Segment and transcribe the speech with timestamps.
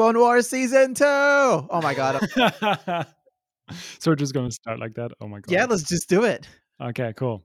[0.00, 1.04] Clone Wars season two.
[1.04, 2.26] Oh my god.
[3.98, 5.10] so we're just gonna start like that.
[5.20, 5.52] Oh my god.
[5.52, 6.48] Yeah, let's just do it.
[6.80, 7.44] Okay, cool.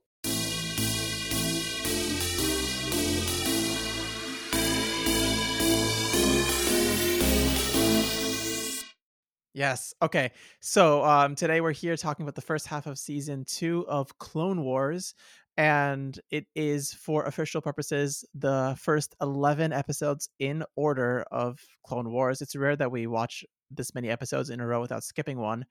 [9.53, 9.93] Yes.
[10.01, 10.31] Okay.
[10.61, 14.63] So um, today we're here talking about the first half of season two of Clone
[14.63, 15.13] Wars,
[15.57, 22.41] and it is for official purposes the first 11 episodes in order of Clone Wars.
[22.41, 25.65] It's rare that we watch this many episodes in a row without skipping one,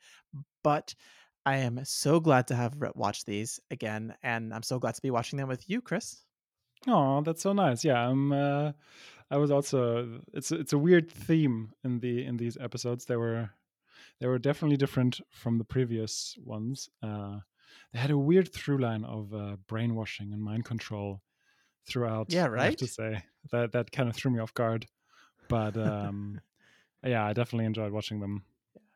[0.63, 0.95] but
[1.47, 5.11] I am so glad to have watched these again, and I'm so glad to be
[5.11, 6.25] watching them with you, Chris.
[6.87, 7.85] Oh, that's so nice.
[7.85, 8.33] Yeah, I'm.
[8.33, 8.73] Uh,
[9.31, 10.21] I was also.
[10.33, 13.05] It's it's a weird theme in the in these episodes.
[13.05, 13.51] They were
[14.21, 16.89] they were definitely different from the previous ones.
[17.03, 17.41] Uh,
[17.93, 21.23] they had a weird through line of uh, brainwashing and mind control
[21.87, 22.33] throughout.
[22.33, 22.61] Yeah, right.
[22.61, 24.87] I have to say that that kind of threw me off guard,
[25.49, 26.41] but um,
[27.05, 28.45] yeah, I definitely enjoyed watching them.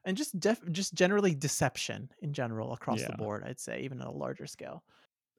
[0.04, 3.08] And just def- just generally deception in general across yeah.
[3.10, 4.82] the board, I'd say, even at a larger scale.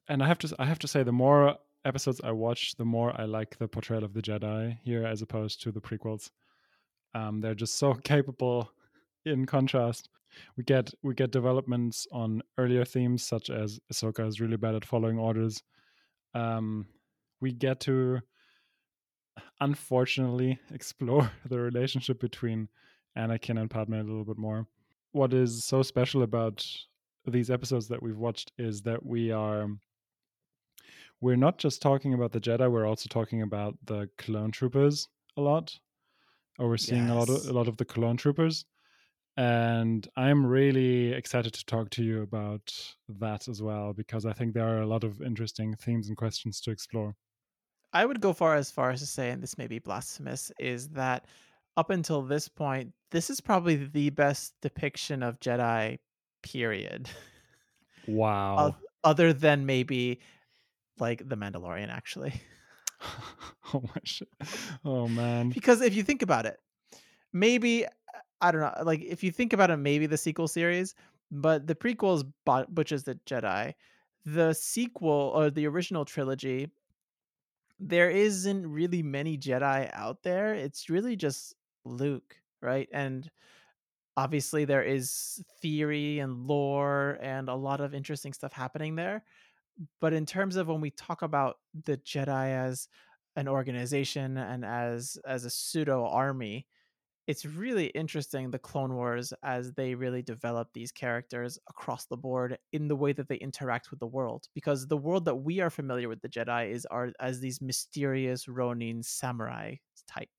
[0.08, 3.18] And I have to I have to say, the more episodes I watch, the more
[3.18, 6.30] I like the portrayal of the Jedi here as opposed to the prequels.
[7.14, 8.70] Um, they're just so capable
[9.24, 10.08] in contrast,
[10.56, 14.84] we get we get developments on earlier themes such as Ahsoka is really bad at
[14.84, 15.62] following orders.
[16.34, 16.86] Um,
[17.40, 18.20] we get to
[19.60, 22.68] unfortunately explore the relationship between
[23.16, 24.66] Anakin and Padme a little bit more.
[25.12, 26.64] What is so special about
[27.26, 29.68] these episodes that we've watched is that we are
[31.20, 35.40] we're not just talking about the Jedi, we're also talking about the clone troopers a
[35.40, 35.78] lot.
[36.58, 37.10] Or we're seeing yes.
[37.10, 38.64] a lot of a lot of the clone troopers
[39.40, 42.74] and I'm really excited to talk to you about
[43.08, 46.60] that as well because I think there are a lot of interesting themes and questions
[46.60, 47.16] to explore.
[47.94, 50.90] I would go far as far as to say, and this may be blasphemous, is
[50.90, 51.24] that
[51.78, 55.98] up until this point, this is probably the best depiction of Jedi,
[56.42, 57.08] period.
[58.08, 58.76] Wow.
[59.04, 60.20] Other than maybe
[60.98, 62.32] like The Mandalorian, actually.
[63.74, 64.28] oh my shit.
[64.84, 65.50] Oh man.
[65.50, 66.58] Because if you think about it,
[67.32, 67.86] maybe
[68.40, 68.74] I don't know.
[68.84, 70.94] Like if you think about it, maybe the sequel series,
[71.30, 73.74] but the prequels butches the Jedi.
[74.26, 76.70] The sequel or the original trilogy,
[77.78, 80.54] there isn't really many Jedi out there.
[80.54, 82.88] It's really just Luke, right?
[82.92, 83.30] And
[84.16, 89.24] obviously there is theory and lore and a lot of interesting stuff happening there.
[90.00, 92.88] But in terms of when we talk about the Jedi as
[93.36, 96.66] an organization and as as a pseudo army,
[97.26, 102.58] it's really interesting the clone wars as they really develop these characters across the board
[102.72, 105.70] in the way that they interact with the world because the world that we are
[105.70, 109.74] familiar with the jedi is are as these mysterious ronin samurai
[110.06, 110.30] type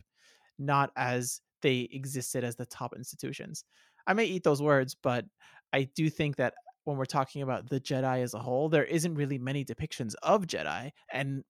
[0.59, 3.63] not as they existed as the top institutions
[4.07, 5.25] i may eat those words but
[5.73, 6.53] i do think that
[6.83, 10.47] when we're talking about the jedi as a whole there isn't really many depictions of
[10.47, 11.43] jedi and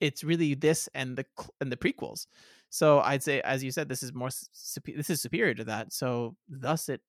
[0.00, 1.24] it's really this and the
[1.60, 2.26] and the prequels.
[2.70, 5.92] So I'd say, as you said, this is more this is superior to that.
[5.92, 7.00] So thus, it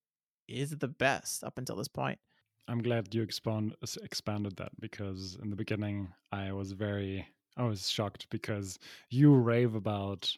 [0.47, 2.20] is the best up until this point.
[2.68, 7.28] I'm glad you expand expanded that because in the beginning I was very
[7.58, 8.78] I was shocked because
[9.09, 10.31] you rave about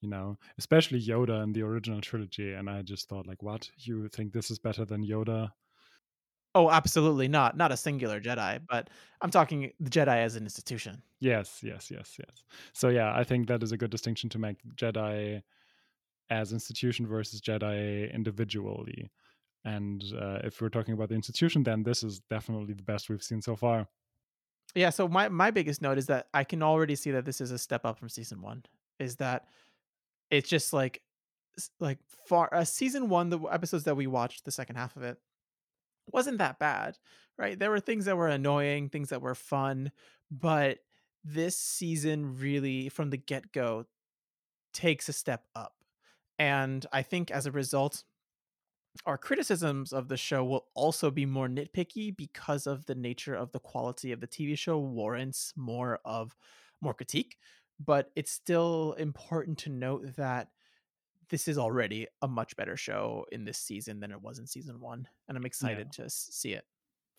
[0.00, 4.08] you know especially Yoda in the original trilogy and I just thought like what you
[4.08, 5.50] think this is better than Yoda
[6.56, 7.54] Oh, absolutely not.
[7.54, 8.88] Not a singular Jedi, but
[9.20, 11.02] I'm talking the Jedi as an institution.
[11.20, 12.44] Yes, yes, yes, yes.
[12.72, 15.42] So yeah, I think that is a good distinction to make Jedi
[16.30, 19.10] as institution versus Jedi individually.
[19.66, 23.22] And uh, if we're talking about the institution, then this is definitely the best we've
[23.22, 23.86] seen so far.
[24.74, 24.88] Yeah.
[24.88, 27.58] So my my biggest note is that I can already see that this is a
[27.58, 28.64] step up from season one.
[28.98, 29.44] Is that
[30.30, 31.02] it's just like
[31.80, 35.18] like far uh, season one, the episodes that we watched, the second half of it
[36.12, 36.98] wasn't that bad,
[37.38, 37.58] right?
[37.58, 39.92] There were things that were annoying, things that were fun,
[40.30, 40.78] but
[41.24, 43.86] this season really, from the get go,
[44.72, 45.74] takes a step up.
[46.38, 48.04] And I think as a result,
[49.04, 53.52] our criticisms of the show will also be more nitpicky because of the nature of
[53.52, 56.34] the quality of the TV show warrants more of
[56.80, 57.36] more critique.
[57.78, 60.48] But it's still important to note that
[61.30, 64.80] this is already a much better show in this season than it was in season
[64.80, 66.04] one, and I'm excited yeah.
[66.04, 66.64] to see it.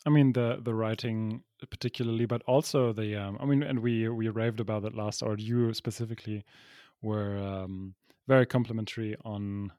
[0.05, 4.29] I mean the the writing particularly, but also the um, I mean, and we we
[4.29, 6.45] raved about it last, or you specifically
[7.01, 7.95] were um,
[8.27, 9.71] very complimentary on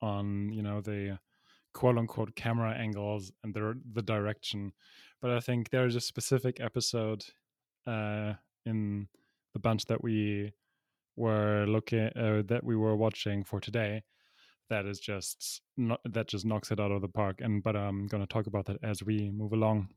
[0.00, 1.18] on you know the
[1.72, 4.72] quote unquote camera angles and the the direction.
[5.20, 7.24] But I think there's a specific episode
[7.86, 8.34] uh,
[8.64, 9.08] in
[9.52, 10.52] the bunch that we
[11.20, 14.02] were looking uh, that we were watching for today
[14.70, 17.40] that is just not, that just knocks it out of the park.
[17.40, 19.88] And but I'm gonna talk about that as we move along.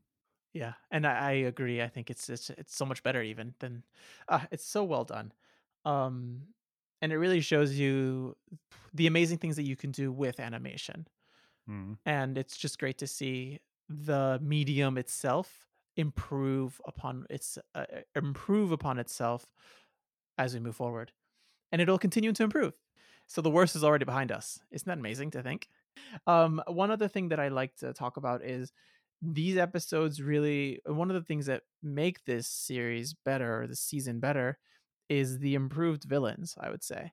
[0.52, 1.80] Yeah, and I, I agree.
[1.80, 3.84] I think it's it's it's so much better even than
[4.28, 5.32] uh, it's so well done.
[5.84, 6.42] Um
[7.00, 8.36] and it really shows you
[8.92, 11.06] the amazing things that you can do with animation.
[11.68, 11.98] Mm.
[12.06, 15.66] And it's just great to see the medium itself
[15.96, 17.84] improve upon its uh,
[18.16, 19.52] improve upon itself
[20.38, 21.12] as we move forward.
[21.72, 22.74] And it'll continue to improve.
[23.26, 24.60] So the worst is already behind us.
[24.70, 25.68] Isn't that amazing to think?
[26.26, 28.72] Um, one other thing that I like to talk about is
[29.22, 34.20] these episodes really one of the things that make this series better, or the season
[34.20, 34.58] better,
[35.08, 37.12] is the improved villains, I would say.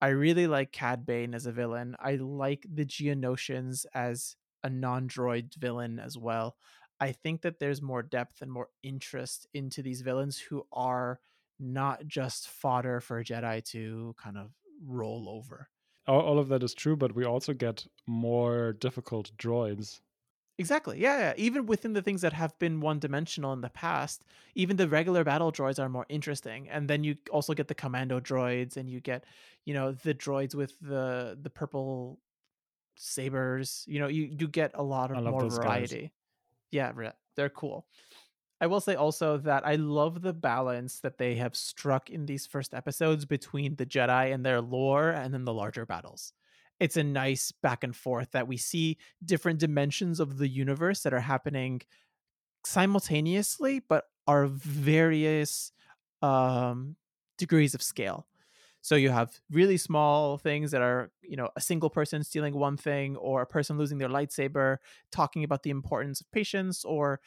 [0.00, 1.96] I really like Cad Bane as a villain.
[1.98, 6.56] I like the Geonosians as a non-droid villain as well.
[7.00, 11.20] I think that there's more depth and more interest into these villains who are
[11.58, 14.52] not just fodder for a Jedi to kind of
[14.84, 15.68] roll over.
[16.06, 20.00] All, all of that is true, but we also get more difficult droids.
[20.60, 21.00] Exactly.
[21.00, 21.34] Yeah, yeah.
[21.36, 24.24] Even within the things that have been one dimensional in the past,
[24.56, 26.68] even the regular battle droids are more interesting.
[26.68, 29.24] And then you also get the commando droids and you get,
[29.64, 32.18] you know, the droids with the the purple
[32.96, 33.84] sabers.
[33.86, 35.90] You know, you you get a lot of more those guys.
[35.92, 36.12] variety.
[36.72, 36.92] Yeah,
[37.36, 37.86] they're cool.
[38.60, 42.46] I will say also that I love the balance that they have struck in these
[42.46, 46.32] first episodes between the Jedi and their lore and then the larger battles.
[46.80, 51.14] It's a nice back and forth that we see different dimensions of the universe that
[51.14, 51.82] are happening
[52.64, 55.72] simultaneously, but are various
[56.22, 56.96] um,
[57.36, 58.26] degrees of scale.
[58.80, 62.76] So you have really small things that are, you know, a single person stealing one
[62.76, 64.78] thing, or a person losing their lightsaber,
[65.10, 67.20] talking about the importance of patience, or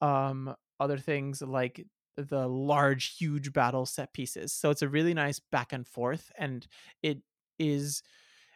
[0.00, 1.86] um, other things like
[2.16, 4.52] the large, huge battle set pieces.
[4.52, 6.66] So it's a really nice back and forth, and
[7.02, 7.22] it
[7.58, 8.02] is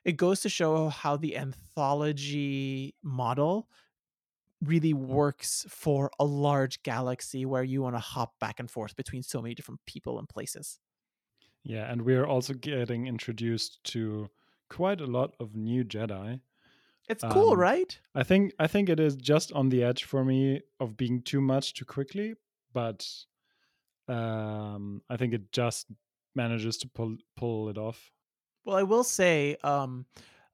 [0.04, 3.68] it goes to show how the anthology model
[4.62, 9.22] really works for a large galaxy where you want to hop back and forth between
[9.22, 10.78] so many different people and places.
[11.64, 14.30] Yeah, and we're also getting introduced to
[14.68, 16.40] quite a lot of new Jedi.
[17.08, 17.98] It's cool, Um, right?
[18.14, 21.40] I think I think it is just on the edge for me of being too
[21.40, 22.34] much too quickly,
[22.72, 23.06] but
[24.08, 25.86] um, I think it just
[26.34, 28.12] manages to pull pull it off.
[28.64, 30.06] Well, I will say um,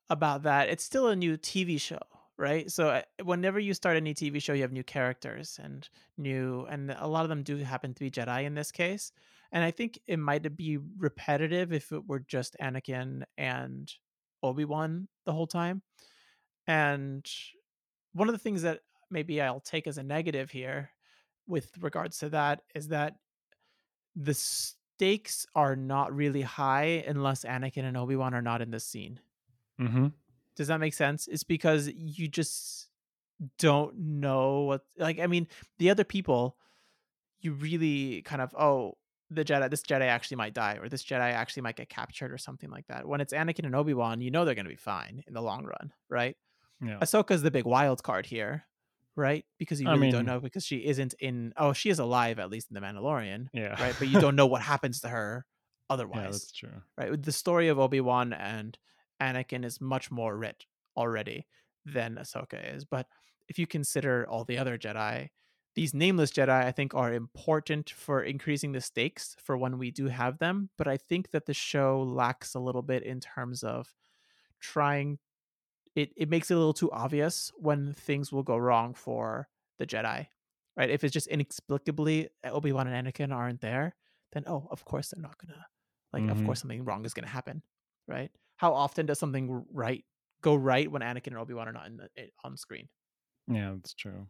[0.09, 2.01] about that, it's still a new TV show,
[2.39, 2.71] right?
[2.71, 7.07] So whenever you start any TV show, you have new characters and new, and a
[7.07, 9.13] lot of them do happen to be Jedi in this case.
[9.53, 13.93] And I think it might be repetitive if it were just Anakin and
[14.43, 15.83] Obi Wan the whole time.
[16.69, 17.29] And
[18.13, 18.81] one of the things that
[19.11, 20.91] maybe I'll take as a negative here
[21.47, 23.17] with regards to that is that
[24.15, 28.81] the stakes are not really high unless Anakin and Obi Wan are not in the
[28.81, 29.19] scene.
[29.81, 30.09] Mm-hmm.
[30.57, 31.27] Does that make sense?
[31.27, 32.89] It's because you just
[33.59, 35.47] don't know what like I mean,
[35.79, 36.57] the other people
[37.41, 38.99] you really kind of oh
[39.31, 42.39] the Jedi this Jedi actually might die or this Jedi actually might get captured or
[42.39, 43.07] something like that.
[43.07, 45.65] When it's Anakin and Obi-Wan, you know they're going to be fine in the long
[45.65, 46.37] run, right?
[46.81, 46.99] Yeah.
[47.01, 48.65] Ahsoka's the big wild card here,
[49.17, 49.45] right?
[49.59, 52.51] Because you I really don't know because she isn't in oh, she is alive at
[52.51, 53.81] least in the Mandalorian, Yeah.
[53.83, 53.95] right?
[53.99, 56.83] But you don't know what happens to her yeah, otherwise that's true.
[56.97, 57.21] right?
[57.23, 58.79] The story of Obi Wan and
[59.21, 61.47] Anakin is much more rich already
[61.85, 62.85] than Ahsoka is.
[62.85, 63.07] But
[63.49, 65.31] if you consider all the other Jedi,
[65.75, 70.07] these nameless Jedi, I think, are important for increasing the stakes for when we do
[70.09, 70.71] have them.
[70.77, 73.95] But I think that the show lacks a little bit in terms of
[74.61, 75.19] trying.
[75.99, 79.87] It it makes it a little too obvious when things will go wrong for the
[79.87, 80.27] Jedi,
[80.77, 80.91] right?
[80.91, 83.97] If it's just inexplicably Obi Wan and Anakin aren't there,
[84.33, 85.67] then oh, of course they're not gonna
[86.13, 86.47] like of Mhm.
[86.47, 87.63] course something wrong is to happen
[88.07, 90.05] right how often does something right
[90.41, 92.09] go right when anakin and obi-wan are not in the,
[92.45, 92.89] on screen
[93.49, 94.29] Yeah, that's true.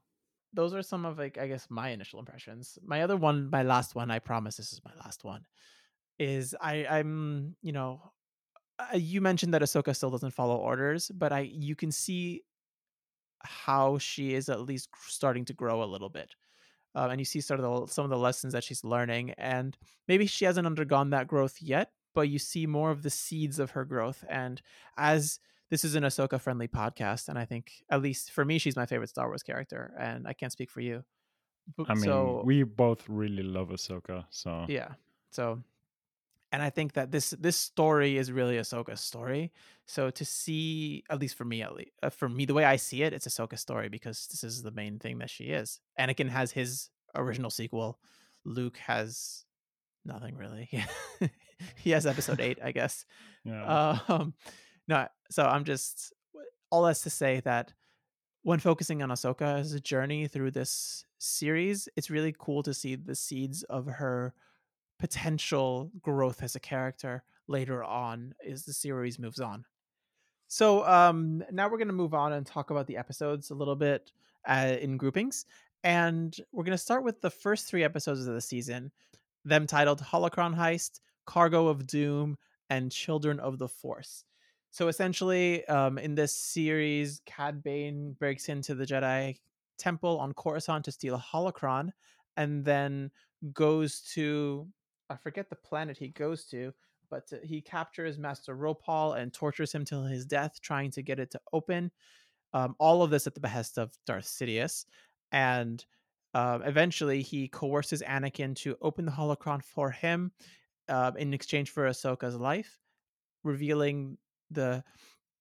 [0.53, 3.95] those are some of like i guess my initial impressions my other one my last
[3.95, 5.45] one i promise this is my last one
[6.19, 8.01] is i i'm you know
[8.79, 12.43] uh, you mentioned that ahsoka still doesn't follow orders but i you can see
[13.43, 16.35] how she is at least starting to grow a little bit
[16.95, 19.77] um, and you see sort of the, some of the lessons that she's learning and
[20.09, 23.71] maybe she hasn't undergone that growth yet but you see more of the seeds of
[23.73, 24.61] her growth and
[24.97, 25.39] as
[25.71, 28.87] this is an ahsoka friendly podcast and i think at least for me she's my
[28.87, 31.05] favorite star wars character and i can't speak for you
[31.87, 34.89] I mean, so we both really love Ahsoka, so yeah
[35.31, 35.63] so
[36.53, 39.53] and i think that this this story is really ahsoka's story
[39.87, 42.77] so to see at least for me at least uh, for me the way i
[42.77, 45.81] see it it's ahsoka's story because this is the main thing that she is.
[45.99, 47.99] Anakin has his original sequel.
[48.45, 49.45] Luke has
[50.05, 50.69] nothing really.
[51.75, 53.05] He has episode 8 i guess.
[53.45, 53.99] Yeah.
[54.09, 54.35] um
[54.89, 56.13] no, so I'm just
[56.71, 57.73] all that's to say that
[58.43, 62.95] when focusing on Ahsoka as a journey through this series, it's really cool to see
[62.97, 64.35] the seeds of her
[64.99, 69.65] potential growth as a character later on as the series moves on.
[70.49, 73.77] So um, now we're going to move on and talk about the episodes a little
[73.77, 74.13] bit
[74.47, 75.45] uh, in groupings.
[75.85, 78.91] And we're going to start with the first three episodes of the season,
[79.45, 82.37] them titled Holocron Heist, Cargo of Doom,
[82.71, 84.25] and Children of the Force.
[84.71, 89.37] So essentially, um, in this series, Cad Bane breaks into the Jedi
[89.79, 91.91] Temple on Coruscant to steal a holocron,
[92.37, 93.11] and then
[93.53, 94.67] goes to
[95.11, 96.73] I forget the planet he goes to,
[97.11, 101.31] but he captures Master Ropal and tortures him till his death, trying to get it
[101.33, 101.91] to open.
[102.53, 104.87] Um, all of this at the behest of Darth Sidious,
[105.33, 105.85] and
[106.35, 110.33] uh, eventually he coerces Anakin to open the holocron for him
[110.89, 112.79] uh, in exchange for Ahsoka's life,
[113.45, 114.17] revealing
[114.51, 114.83] the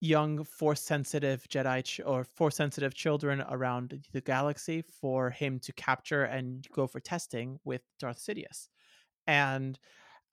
[0.02, 5.74] young force sensitive Jedi ch- or force sensitive children around the galaxy for him to
[5.74, 8.68] capture and go for testing with Darth Sidious.
[9.28, 9.78] And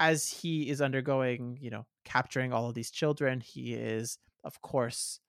[0.00, 5.20] as he is undergoing, you know, capturing all of these children, he is, of course,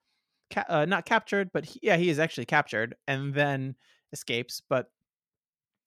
[0.51, 3.75] ca- uh, not captured, but he, yeah, he is actually captured and then
[4.13, 4.61] escapes.
[4.67, 4.91] But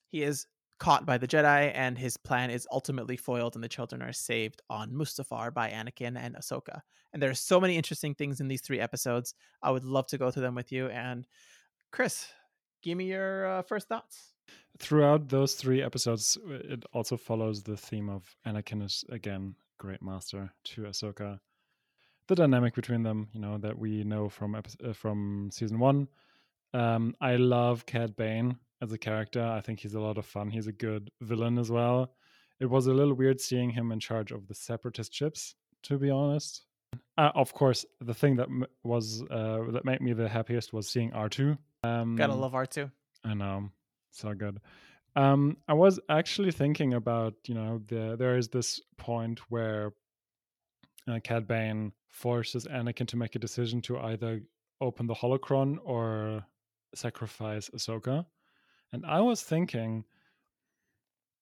[0.06, 0.46] he is
[0.78, 4.62] caught by the Jedi, and his plan is ultimately foiled, and the children are saved
[4.70, 6.80] on Mustafar by Anakin and Ahsoka.
[7.12, 9.34] And there are so many interesting things in these three episodes.
[9.62, 10.88] I would love to go through them with you.
[10.88, 11.26] And
[11.90, 12.28] Chris,
[12.82, 14.34] give me your uh, first thoughts.
[14.78, 20.52] Throughout those three episodes, it also follows the theme of Anakin is again great master
[20.64, 21.40] to Ahsoka.
[22.28, 26.08] The dynamic between them, you know, that we know from epi- uh, from season one.
[26.74, 29.42] Um, I love Cad Bane as a character.
[29.42, 30.50] I think he's a lot of fun.
[30.50, 32.12] He's a good villain as well.
[32.60, 36.10] It was a little weird seeing him in charge of the separatist ships, to be
[36.10, 36.62] honest.
[37.16, 40.88] Uh, of course, the thing that m- was uh, that made me the happiest was
[40.88, 41.56] seeing R two.
[41.82, 42.90] Um, Gotta love R two.
[43.24, 43.70] I know,
[44.10, 44.60] so good.
[45.16, 49.92] Um, I was actually thinking about you know the, there is this point where
[51.08, 54.42] uh, Cad Bane forces Anakin to make a decision to either
[54.80, 56.44] open the holocron or
[56.94, 58.26] sacrifice Ahsoka.
[58.92, 60.04] And I was thinking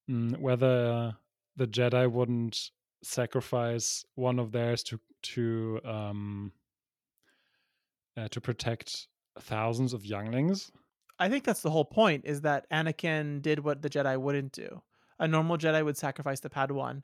[0.09, 1.15] mm, whether
[1.55, 2.71] the Jedi wouldn't
[3.03, 6.51] sacrifice one of theirs to to um,
[8.15, 9.07] uh, to protect
[9.39, 10.71] thousands of younglings.
[11.19, 14.81] I think that's the whole point is that Anakin did what the Jedi wouldn't do.
[15.19, 17.01] A normal Jedi would sacrifice the Padawan,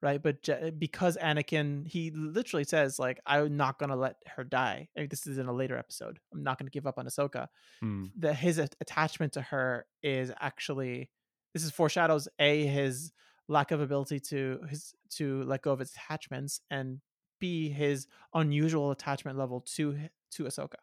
[0.00, 0.22] right?
[0.22, 5.00] But Je- because Anakin, he literally says like, "I'm not gonna let her die." I
[5.00, 6.18] mean, this is in a later episode.
[6.32, 7.48] I'm not gonna give up on Ahsoka.
[7.80, 8.06] Hmm.
[8.16, 11.10] That his a- attachment to her is actually
[11.52, 13.12] this is foreshadows a his
[13.48, 17.00] lack of ability to his to let go of his attachments and
[17.38, 20.76] b his unusual attachment level to to Ahsoka.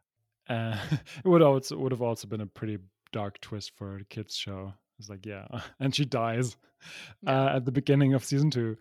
[0.50, 2.80] Uh, it would also would have also been a pretty
[3.12, 4.74] dark twist for a kids show.
[4.98, 5.48] It's like, yeah,
[5.80, 6.58] and she dies
[7.24, 7.44] Yeah.
[7.46, 8.78] uh, at the beginning of season two.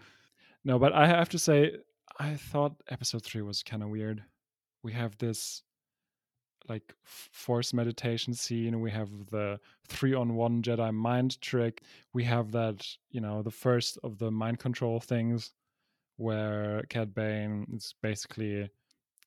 [0.64, 1.76] No, but I have to say,
[2.18, 4.22] I thought episode three was kind of weird.
[4.82, 5.62] We have this
[6.68, 8.80] like force meditation scene.
[8.80, 9.58] We have the
[9.88, 11.82] three on one Jedi mind trick.
[12.12, 15.52] We have that, you know, the first of the mind control things
[16.16, 18.68] where Cad Bane is basically,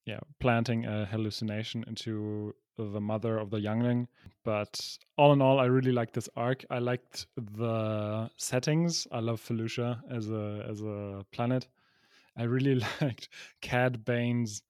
[0.05, 4.07] yeah, planting a hallucination into the mother of the youngling.
[4.43, 6.65] But all in all, I really liked this arc.
[6.69, 9.07] I liked the settings.
[9.11, 11.67] I love Felucia as a as a planet.
[12.37, 13.29] I really liked
[13.61, 14.63] Cad Bane's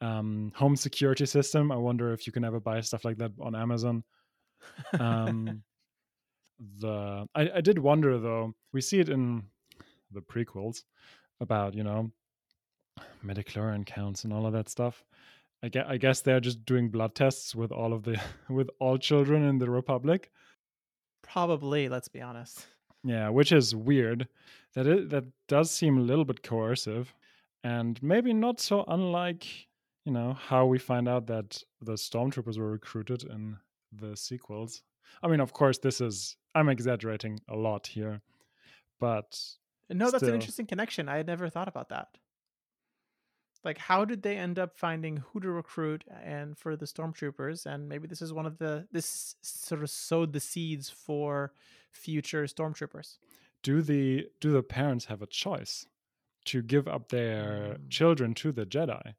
[0.00, 1.70] um, home security system.
[1.70, 4.04] I wonder if you can ever buy stuff like that on Amazon.
[4.98, 5.62] Um,
[6.80, 8.54] the I, I did wonder though.
[8.72, 9.44] We see it in
[10.10, 10.82] the prequels
[11.40, 12.10] about you know
[13.24, 15.04] midichlorian counts and all of that stuff.
[15.62, 18.98] I guess, I guess they're just doing blood tests with all of the with all
[18.98, 20.30] children in the Republic.
[21.22, 22.66] Probably, let's be honest.
[23.04, 24.28] Yeah, which is weird.
[24.74, 27.14] That it, that does seem a little bit coercive,
[27.62, 29.46] and maybe not so unlike
[30.04, 33.56] you know how we find out that the stormtroopers were recruited in
[33.92, 34.82] the sequels.
[35.22, 38.20] I mean, of course, this is I'm exaggerating a lot here,
[38.98, 39.38] but
[39.90, 41.08] No, that's an interesting connection.
[41.08, 42.08] I had never thought about that.
[43.64, 47.64] Like, how did they end up finding who to recruit and for the stormtroopers?
[47.66, 51.52] And maybe this is one of the this sort of sowed the seeds for
[51.90, 53.18] future stormtroopers.
[53.62, 55.86] do the do the parents have a choice
[56.46, 57.90] to give up their Mm.
[57.90, 59.14] children to the Jedi?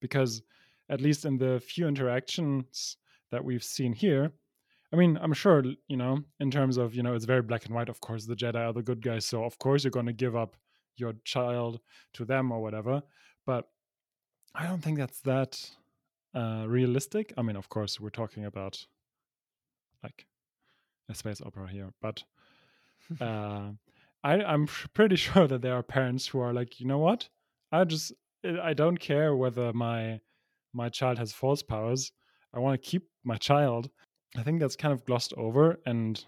[0.00, 0.42] Because
[0.88, 2.96] at least in the few interactions
[3.30, 4.32] that we've seen here,
[4.92, 7.74] I mean, I'm sure you know in terms of you know it's very black and
[7.74, 7.88] white.
[7.88, 10.34] Of course, the Jedi are the good guys, so of course you're going to give
[10.34, 10.56] up
[10.96, 11.80] your child
[12.14, 13.02] to them or whatever.
[13.46, 13.68] But
[14.54, 15.70] I don't think that's that
[16.34, 17.32] uh, realistic.
[17.36, 18.86] I mean, of course, we're talking about
[20.02, 20.26] like
[21.08, 22.22] a space opera here, but
[23.20, 23.70] uh,
[24.22, 27.28] I, I'm pretty sure that there are parents who are like, you know what?
[27.72, 28.12] I just
[28.62, 30.20] I don't care whether my
[30.72, 32.12] my child has force powers.
[32.52, 33.90] I want to keep my child.
[34.36, 36.24] I think that's kind of glossed over and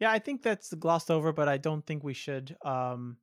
[0.00, 3.18] yeah, I think that's glossed over, but I don't think we should um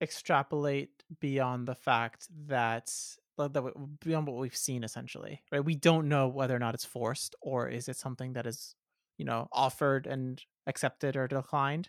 [0.00, 2.92] extrapolate beyond the fact that
[3.38, 5.64] that beyond what we've seen essentially right?
[5.64, 8.74] We don't know whether or not it's forced or is it something that is
[9.18, 11.88] you know offered and accepted or declined.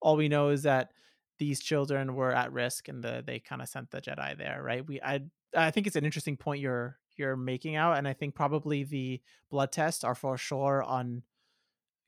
[0.00, 0.90] All we know is that
[1.38, 4.86] these children were at risk and the, they kind of sent the jedi there right?
[4.86, 5.20] We i
[5.54, 9.20] i think it's an interesting point you're you're making out and i think probably the
[9.50, 11.22] blood tests are for sure on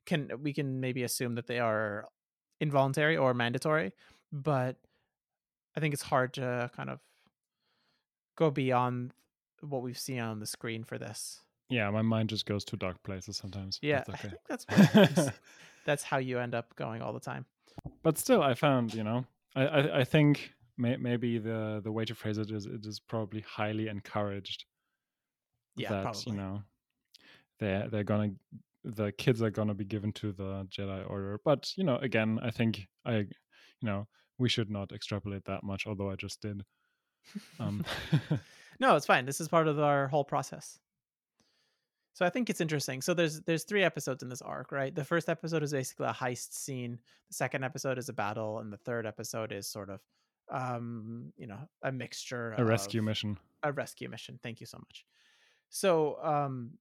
[0.05, 2.07] can we can maybe assume that they are
[2.59, 3.91] involuntary or mandatory
[4.31, 4.77] but
[5.75, 6.99] i think it's hard to kind of
[8.39, 9.13] go beyond
[9.59, 13.01] what we've seen on the screen for this yeah my mind just goes to dark
[13.03, 14.31] places sometimes yeah okay.
[14.47, 15.29] that's that's,
[15.85, 17.45] that's how you end up going all the time
[18.01, 22.05] but still i found you know i i, I think may, maybe the the way
[22.05, 24.63] to phrase it is it is probably highly encouraged
[25.75, 26.23] yeah that probably.
[26.27, 26.61] you know
[27.59, 28.31] they're they're gonna
[28.85, 32.49] the kids are gonna be given to the jedi order but you know again i
[32.49, 33.27] think i you
[33.83, 36.63] know we should not extrapolate that much although i just did
[37.59, 37.85] um
[38.79, 40.79] no it's fine this is part of our whole process
[42.19, 43.01] so I think it's interesting.
[43.01, 44.93] So there's there's three episodes in this arc, right?
[44.93, 46.99] The first episode is basically a heist scene.
[47.29, 50.01] The second episode is a battle, and the third episode is sort of,
[50.51, 52.55] um, you know, a mixture.
[52.57, 53.37] A rescue mission.
[53.63, 54.37] A rescue mission.
[54.43, 55.05] Thank you so much.
[55.69, 56.71] So um,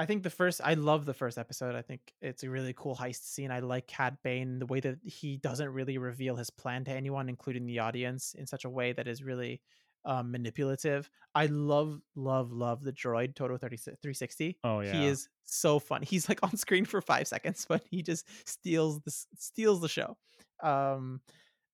[0.00, 1.74] I think the first, I love the first episode.
[1.74, 3.50] I think it's a really cool heist scene.
[3.50, 7.28] I like Cad Bane, the way that he doesn't really reveal his plan to anyone,
[7.28, 9.60] including the audience, in such a way that is really
[10.06, 11.10] um, manipulative.
[11.34, 14.56] I love, love, love the droid Todo 30, 360.
[14.64, 16.00] Oh yeah, he is so fun.
[16.00, 20.16] He's like on screen for five seconds, but he just steals the steals the show.
[20.62, 21.20] Um,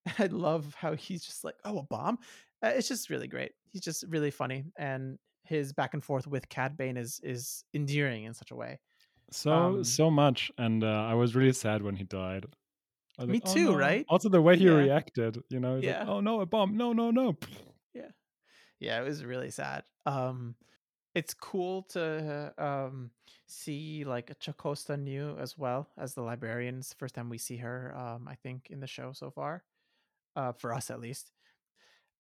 [0.19, 2.19] I love how he's just like, oh, a bomb.
[2.61, 3.53] Uh, it's just really great.
[3.71, 5.17] He's just really funny, and
[5.49, 8.79] his back and forth with Cad Bane is is endearing in such a way.
[9.31, 12.47] So um, so much, and uh, I was really sad when he died.
[13.19, 13.79] Me like, too, oh, no.
[13.79, 14.05] right?
[14.09, 14.73] Also, the way he yeah.
[14.73, 16.01] reacted, you know, yeah.
[16.01, 16.77] Like, oh no, a bomb!
[16.77, 17.37] No, no, no
[17.95, 18.11] yeah,
[18.79, 19.85] yeah, it was really sad.
[20.05, 20.55] Um,
[21.15, 23.11] it's cool to um
[23.47, 26.95] see like Jocasta Nu as well as the librarians.
[26.99, 29.65] First time we see her, um, I think in the show so far,
[30.37, 31.33] uh, for us at least.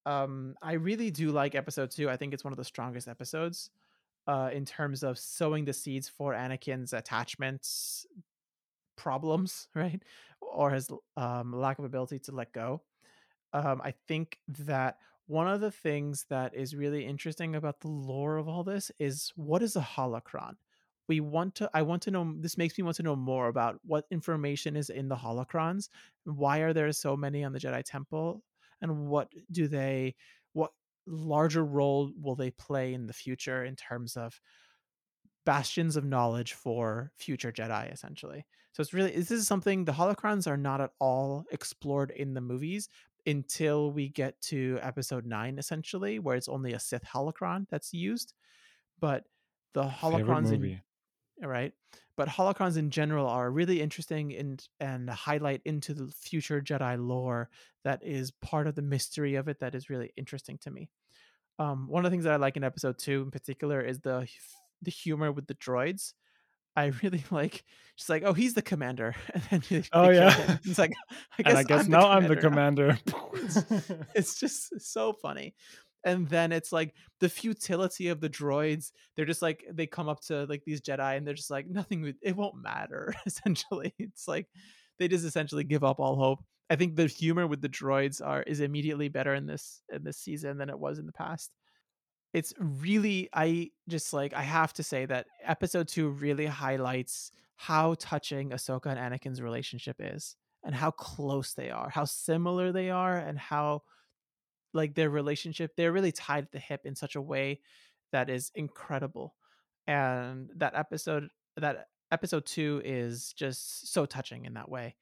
[0.06, 2.08] Um, I really do like episode two.
[2.08, 3.70] I think it's one of the strongest episodes,
[4.26, 8.06] uh, in terms of sowing the seeds for Anakin's attachments
[8.96, 10.02] problems, right,
[10.40, 12.82] or his um lack of ability to let go.
[13.52, 18.36] Um, I think that one of the things that is really interesting about the lore
[18.36, 20.54] of all this is what is a holocron
[21.08, 23.78] we want to i want to know this makes me want to know more about
[23.84, 25.88] what information is in the holocrons
[26.24, 28.42] why are there so many on the jedi temple
[28.80, 30.14] and what do they
[30.52, 30.70] what
[31.06, 34.40] larger role will they play in the future in terms of
[35.44, 40.46] bastions of knowledge for future jedi essentially so it's really this is something the holocrons
[40.46, 42.88] are not at all explored in the movies
[43.26, 48.32] until we get to episode nine, essentially, where it's only a Sith holocron that's used.
[49.00, 49.24] But
[49.74, 50.80] the holocrons in
[51.42, 51.72] right,
[52.16, 57.50] but holocrons in general are really interesting and and highlight into the future Jedi lore
[57.84, 60.88] that is part of the mystery of it that is really interesting to me.
[61.58, 64.28] Um, one of the things that I like in episode two in particular is the
[64.82, 66.12] the humor with the droids
[66.76, 67.64] I really like.
[67.96, 69.14] She's like, "Oh, he's the commander."
[69.50, 70.92] And then oh yeah, it's like,
[71.38, 72.98] I guess, I guess I'm now I'm the commander.
[73.34, 73.58] it's,
[74.14, 75.54] it's just so funny.
[76.06, 78.92] And then it's like the futility of the droids.
[79.14, 82.14] They're just like they come up to like these Jedi, and they're just like nothing.
[82.22, 83.14] It won't matter.
[83.26, 84.46] Essentially, it's like
[84.98, 86.44] they just essentially give up all hope.
[86.70, 90.16] I think the humor with the droids are is immediately better in this in this
[90.16, 91.52] season than it was in the past
[92.36, 97.94] it's really i just like i have to say that episode 2 really highlights how
[97.98, 103.16] touching ahsoka and anakin's relationship is and how close they are how similar they are
[103.16, 103.80] and how
[104.76, 107.60] like their relationship they're really tied at the hip in such a way
[108.12, 109.34] that is incredible
[109.86, 114.94] and that episode that episode 2 is just so touching in that way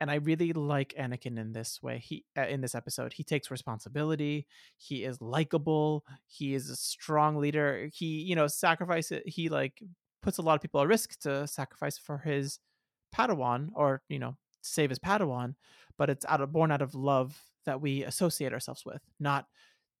[0.00, 3.50] and i really like anakin in this way he uh, in this episode he takes
[3.50, 9.48] responsibility he is likable he is a strong leader he you know sacrifice it he
[9.48, 9.82] like
[10.22, 12.58] puts a lot of people at risk to sacrifice for his
[13.14, 15.54] padawan or you know save his padawan
[15.96, 19.46] but it's out of born out of love that we associate ourselves with not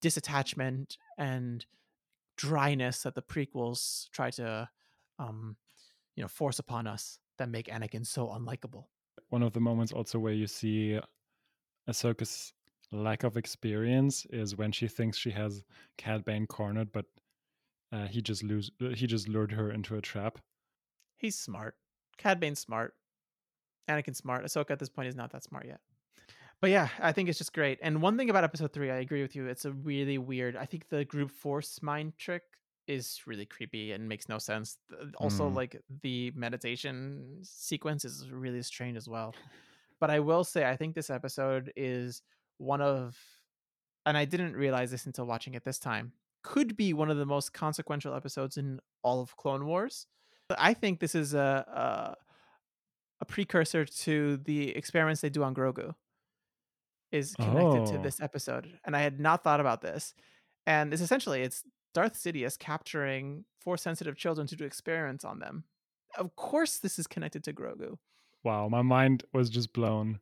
[0.02, 1.66] disattachment and
[2.36, 4.68] dryness that the prequels try to
[5.18, 5.56] um
[6.16, 8.84] you know force upon us that make Anakin so unlikable.
[9.28, 10.98] One of the moments also where you see
[11.88, 12.52] Ahsoka's
[12.92, 15.64] lack of experience is when she thinks she has
[15.96, 17.06] Cad Bane cornered, but
[17.92, 20.38] uh, he just lose he just lured her into a trap.
[21.16, 21.76] He's smart.
[22.18, 22.94] Cad Bane's smart.
[23.88, 24.44] Anakin's smart.
[24.44, 25.80] Ahsoka at this point is not that smart yet.
[26.60, 27.78] But yeah, I think it's just great.
[27.82, 29.46] And one thing about episode three, I agree with you.
[29.46, 30.56] It's a really weird.
[30.56, 32.42] I think the group force mind trick
[32.86, 34.76] is really creepy and makes no sense.
[35.16, 35.54] Also, Mm.
[35.54, 39.34] like the meditation sequence is really strange as well.
[40.00, 42.22] But I will say, I think this episode is
[42.58, 43.16] one of,
[44.04, 47.26] and I didn't realize this until watching it this time, could be one of the
[47.26, 50.06] most consequential episodes in all of Clone Wars.
[50.58, 52.16] I think this is a a,
[53.20, 55.94] a precursor to the experiments they do on Grogu.
[57.12, 58.02] Is connected to Oh.
[58.02, 60.14] this episode, and I had not thought about this.
[60.66, 65.64] And it's essentially it's Darth Sidious capturing force sensitive children to do experiments on them.
[66.16, 67.98] Of course, this is connected to Grogu,
[68.44, 70.20] Wow, my mind was just blown.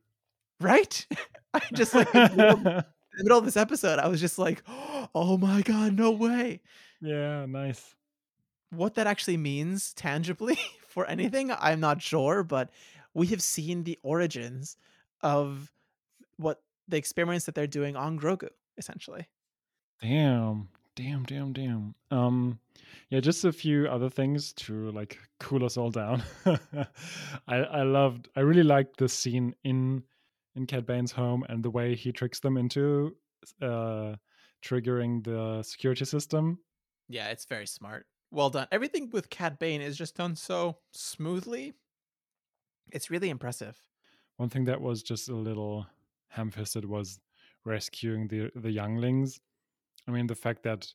[0.59, 1.05] right?
[1.53, 2.63] I just like in the middle, in
[3.17, 4.63] the middle of this episode, I was just like,
[5.15, 6.61] "Oh my god, no way!"
[7.01, 7.95] yeah, nice.
[8.71, 12.71] what that actually means tangibly for anything, I'm not sure, but
[13.13, 14.75] we have seen the origins
[15.21, 15.71] of
[16.37, 19.27] what the experiments that they're doing on Grogu, essentially.
[20.01, 20.69] Damn.
[20.95, 21.95] Damn, damn, damn.
[22.11, 22.59] Um
[23.09, 26.23] yeah, just a few other things to like cool us all down.
[27.47, 30.03] I I loved I really liked the scene in
[30.55, 33.15] in Cad Bane's home and the way he tricks them into
[33.61, 34.15] uh
[34.63, 36.59] triggering the security system.
[37.07, 38.05] Yeah, it's very smart.
[38.31, 38.67] Well done.
[38.71, 41.73] Everything with Cad Bane is just done so smoothly.
[42.91, 43.77] It's really impressive.
[44.37, 45.87] One thing that was just a little
[46.29, 47.19] ham-fisted was
[47.65, 49.39] rescuing the the younglings.
[50.07, 50.87] I mean, the fact that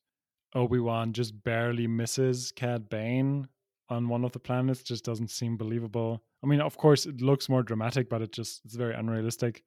[0.54, 3.48] Obi-Wan just barely misses Cad Bane
[3.88, 6.22] on one of the planets just doesn't seem believable.
[6.42, 9.62] I mean, of course, it looks more dramatic, but it just it's very unrealistic,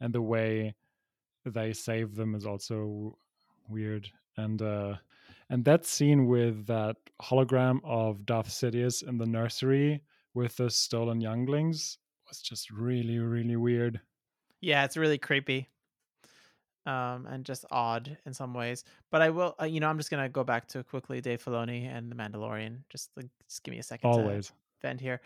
[0.00, 0.74] and the way
[1.44, 3.16] they save them is also
[3.68, 4.08] weird.
[4.36, 4.96] And uh,
[5.48, 10.02] and that scene with that hologram of Darth Sidious in the nursery
[10.34, 14.00] with the stolen younglings was just really, really weird.
[14.60, 15.68] Yeah, it's really creepy.
[16.86, 18.84] Um, and just odd in some ways.
[19.10, 21.84] But I will, uh, you know, I'm just gonna go back to quickly Dave Filoni
[21.84, 22.84] and The Mandalorian.
[22.88, 24.52] Just, like, just give me a second to Always.
[24.82, 25.20] vent here.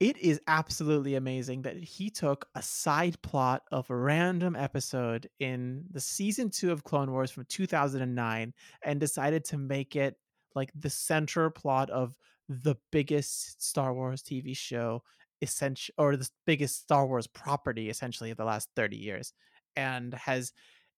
[0.00, 5.84] It is absolutely amazing that he took a side plot of a random episode in
[5.90, 10.16] the season two of Clone Wars from 2009 and decided to make it
[10.54, 12.16] like the center plot of
[12.48, 15.02] the biggest Star Wars TV show,
[15.42, 19.32] essential or the biggest Star Wars property essentially of the last 30 years,
[19.76, 20.52] and has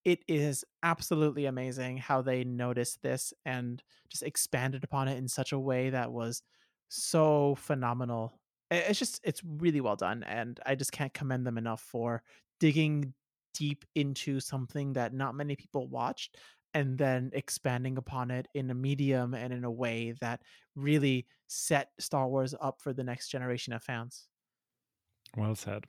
[0.05, 5.53] it is absolutely amazing how they noticed this and just expanded upon it in such
[5.53, 6.41] a way that was
[6.89, 8.37] so phenomenal.
[8.69, 12.23] It's just it's really well done and i just can't commend them enough for
[12.59, 13.13] digging
[13.53, 16.37] deep into something that not many people watched
[16.73, 20.41] and then expanding upon it in a medium and in a way that
[20.75, 24.27] really set star wars up for the next generation of fans
[25.35, 25.85] Well said.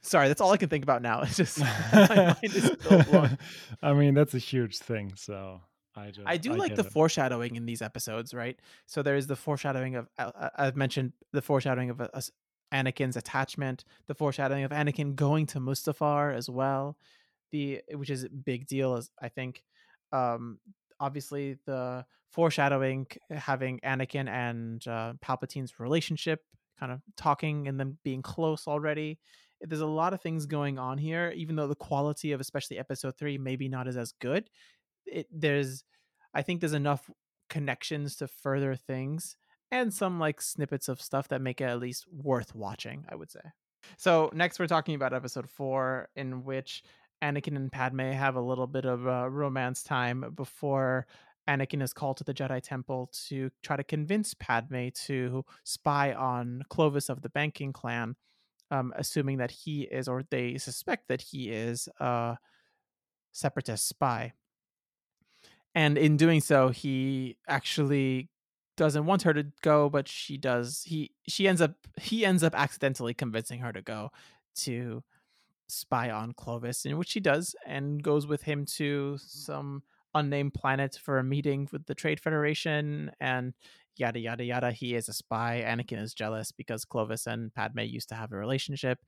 [0.00, 3.38] sorry that's all i can think about now it's just my mind is blown
[3.82, 5.12] I mean, that's a huge thing.
[5.16, 5.60] So
[5.96, 6.92] I just I do like the it.
[6.92, 8.58] foreshadowing in these episodes, right?
[8.86, 12.08] So there's the foreshadowing of uh, uh, I've mentioned the foreshadowing of uh,
[12.72, 16.96] Anakin's attachment, the foreshadowing of Anakin going to Mustafar as well,
[17.50, 19.62] the which is a big deal as I think.
[20.12, 20.58] Um,
[21.00, 26.42] obviously, the foreshadowing having Anakin and uh, Palpatine's relationship,
[26.78, 29.18] kind of talking and them being close already.
[29.60, 33.16] There's a lot of things going on here, even though the quality of especially Episode
[33.18, 34.48] Three maybe not as as good
[35.10, 35.84] it there's
[36.34, 37.10] I think there's enough
[37.48, 39.36] connections to further things
[39.70, 43.30] and some like snippets of stuff that make it at least worth watching, I would
[43.30, 43.40] say.
[43.96, 46.82] So next we're talking about episode 4 in which
[47.22, 51.06] Anakin and Padme have a little bit of a romance time before
[51.48, 56.62] Anakin is called to the Jedi Temple to try to convince Padme to spy on
[56.68, 58.16] Clovis of the Banking Clan,
[58.70, 62.36] um, assuming that he is, or they suspect that he is, a
[63.32, 64.32] separatist spy.
[65.74, 68.30] And in doing so he actually
[68.76, 72.54] doesn't want her to go but she does he she ends up he ends up
[72.54, 74.08] accidentally convincing her to go
[74.54, 75.02] to
[75.68, 79.82] spy on clovis in which she does and goes with him to some
[80.18, 83.54] unnamed planet for a meeting with the trade federation and
[83.96, 88.08] yada yada yada he is a spy anakin is jealous because clovis and padme used
[88.08, 88.98] to have a relationship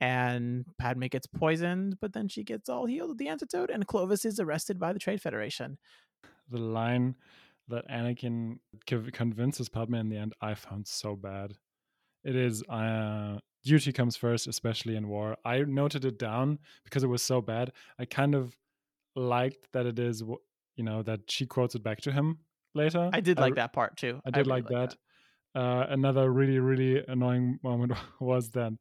[0.00, 4.24] and padme gets poisoned but then she gets all healed with the antidote and clovis
[4.24, 5.78] is arrested by the trade federation
[6.48, 7.16] The line
[7.68, 11.54] that Anakin convinces Padme in the end, I found so bad.
[12.24, 15.36] It is uh, duty comes first, especially in war.
[15.44, 17.72] I noted it down because it was so bad.
[17.98, 18.56] I kind of
[19.14, 20.22] liked that it is,
[20.76, 22.38] you know, that she quotes it back to him
[22.74, 23.10] later.
[23.12, 24.20] I did I like that part too.
[24.24, 24.96] I did really like that.
[25.54, 28.72] Uh, another really, really annoying moment was that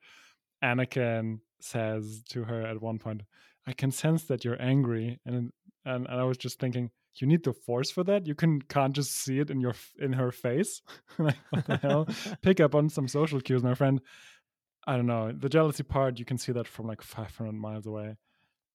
[0.64, 3.22] Anakin says to her at one point,
[3.66, 5.52] "I can sense that you're angry," and
[5.86, 8.28] and, and I was just thinking, you need the force for that.
[8.28, 10.82] You can can't just see it in your in her face.
[11.18, 12.08] like what the hell?
[12.42, 14.02] Pick up on some social cues, my friend.
[14.88, 16.20] I don't know the jealousy part.
[16.20, 18.16] You can see that from like 500 miles away.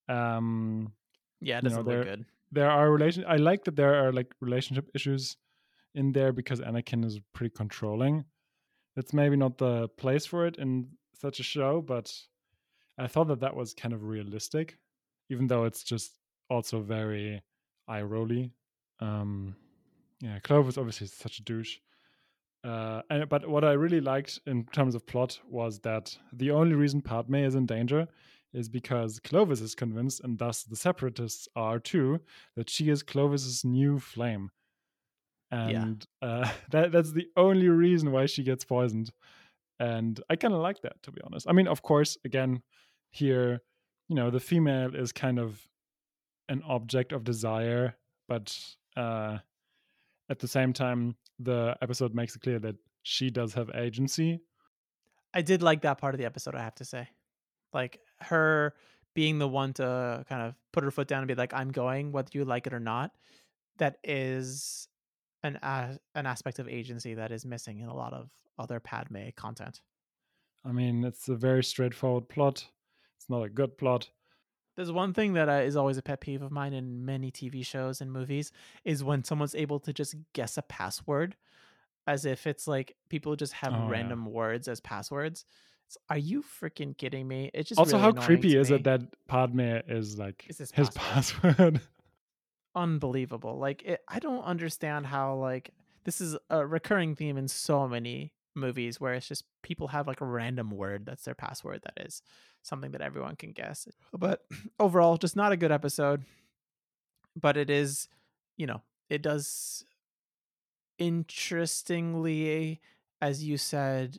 [0.09, 0.93] Um,
[1.41, 2.25] Yeah, it you doesn't know, look good.
[2.53, 3.25] There are relation.
[3.27, 5.37] I like that there are like relationship issues
[5.95, 8.25] in there because Anakin is pretty controlling.
[8.97, 12.13] It's maybe not the place for it in such a show, but
[12.99, 14.79] I thought that that was kind of realistic,
[15.31, 16.13] even though it's just
[16.49, 17.43] also very
[17.89, 18.53] eye rolly.
[19.01, 19.57] Um,
[20.21, 21.79] yeah, Clovis obviously is such a douche.
[22.63, 26.75] Uh, and but what I really liked in terms of plot was that the only
[26.75, 28.07] reason Padme is in danger
[28.53, 32.21] is because Clovis is convinced, and thus the Separatists are too,
[32.57, 34.51] that she is Clovis's new flame.
[35.51, 39.11] And uh, that that's the only reason why she gets poisoned.
[39.79, 41.47] And I kind of like that, to be honest.
[41.49, 42.63] I mean, of course, again,
[43.11, 43.63] here,
[44.09, 45.67] you know, the female is kind of
[46.49, 47.97] an object of desire,
[48.29, 48.57] but
[48.97, 49.39] uh,
[50.29, 54.41] at the same time, the episode makes it clear that she does have agency.
[55.33, 57.09] I did like that part of the episode, I have to say.
[57.73, 58.75] Like her
[59.15, 62.13] being the one to kind of put her foot down and be like, I'm going,
[62.13, 63.13] whether you like it or not.
[63.79, 64.89] That is
[65.43, 69.29] an uh, an aspect of agency that is missing in a lot of other Padme
[69.37, 69.81] content.
[70.65, 72.67] I mean, it's a very straightforward plot.
[73.17, 74.11] It's not a good plot.
[74.77, 77.65] There's one thing that uh, is always a pet peeve of mine in many TV
[77.65, 78.53] shows and movies
[78.85, 81.37] is when someone's able to just guess a password
[82.07, 83.91] as if it's like people just have Oh, yeah.
[83.91, 85.45] random words as passwords.
[86.09, 87.51] Are you freaking kidding me?
[87.55, 88.77] It's just also, really how creepy is me.
[88.77, 91.57] it that Padme is like Is his his password.
[91.57, 91.81] password?
[92.75, 93.59] unbelievable.
[93.59, 95.71] Like it, I don't understand how like
[96.05, 100.21] this is a recurring theme in so many movies where it's just people have like
[100.21, 102.23] a random word that's their password that is
[102.63, 103.89] something that everyone can guess.
[104.13, 104.45] But
[104.81, 106.25] overall, just not a good episode.
[107.41, 108.09] But it is,
[108.57, 109.85] you know, it does
[110.99, 112.81] interestingly,
[113.21, 114.19] as you said,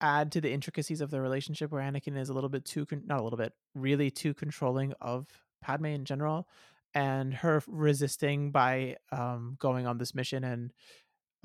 [0.00, 3.02] add to the intricacies of the relationship where Anakin is a little bit too, con-
[3.06, 5.26] not a little bit, really too controlling of
[5.60, 6.48] Padme in general,
[6.94, 10.72] and her resisting by um, going on this mission and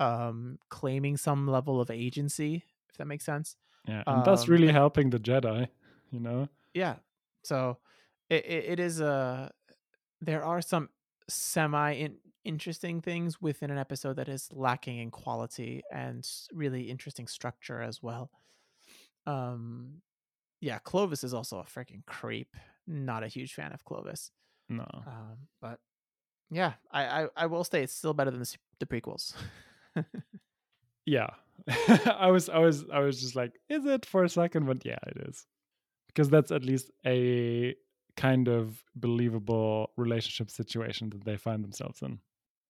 [0.00, 3.56] um, claiming some level of agency, if that makes sense.
[3.86, 5.68] yeah, and that's Um, really and- helping the Jedi.
[6.10, 6.96] You know, Yeah,
[7.42, 7.78] so
[8.30, 9.50] it it, it is a
[10.20, 10.88] there are some
[11.28, 17.26] semi in, interesting things within an episode that is lacking in quality and really interesting
[17.26, 18.30] structure as well.
[19.26, 20.02] Um,
[20.60, 22.56] yeah, Clovis is also a freaking creep.
[22.86, 24.30] Not a huge fan of Clovis.
[24.68, 24.86] no.
[25.06, 25.78] Um, but
[26.50, 29.34] yeah, I, I I will say it's still better than the, the prequels.
[31.06, 31.28] yeah
[32.18, 34.98] i was i was i was just like is it for a second but yeah
[35.06, 35.46] it is
[36.08, 37.74] because that's at least a
[38.16, 42.18] kind of believable relationship situation that they find themselves in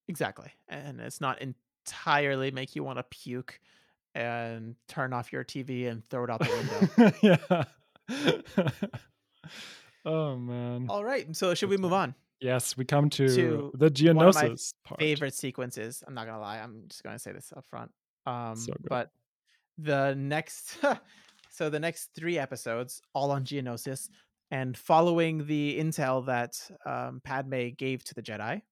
[0.09, 3.61] exactly, and it's not entirely make you want to puke
[4.14, 7.12] and turn off your TV and throw it out the window.
[7.22, 7.64] yeah
[10.05, 12.14] oh man All right, so should we move on?
[12.40, 16.03] yes we come to, To the one of my geonosis part Favorite sequences.
[16.07, 16.59] I'm not gonna lie.
[16.59, 17.90] I'm just gonna say this up front.
[18.27, 18.88] Um, So good.
[18.88, 19.11] but
[19.79, 20.79] the next,
[21.50, 24.09] so the next three episodes, all on Geonosis,
[24.50, 28.62] and following the intel that um, Padme gave to the Jedi,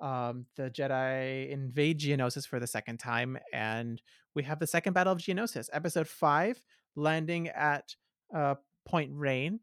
[0.00, 4.02] um, the Jedi invade Geonosis for the second time, and
[4.34, 6.62] we have the second battle of Geonosis, episode five,
[6.96, 7.94] landing at
[8.34, 9.60] uh, Point Rain.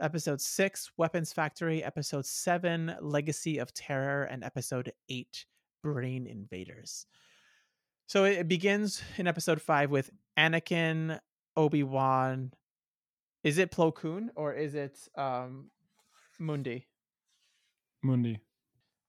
[0.00, 1.82] Episode six, Weapons Factory.
[1.82, 4.24] Episode seven, Legacy of Terror.
[4.24, 5.44] And episode eight,
[5.82, 7.06] Brain Invaders.
[8.06, 11.18] So it it begins in episode five with Anakin,
[11.56, 12.52] Obi Wan.
[13.44, 15.70] Is it Plo Koon or is it um,
[16.38, 16.86] Mundi?
[18.02, 18.40] mundi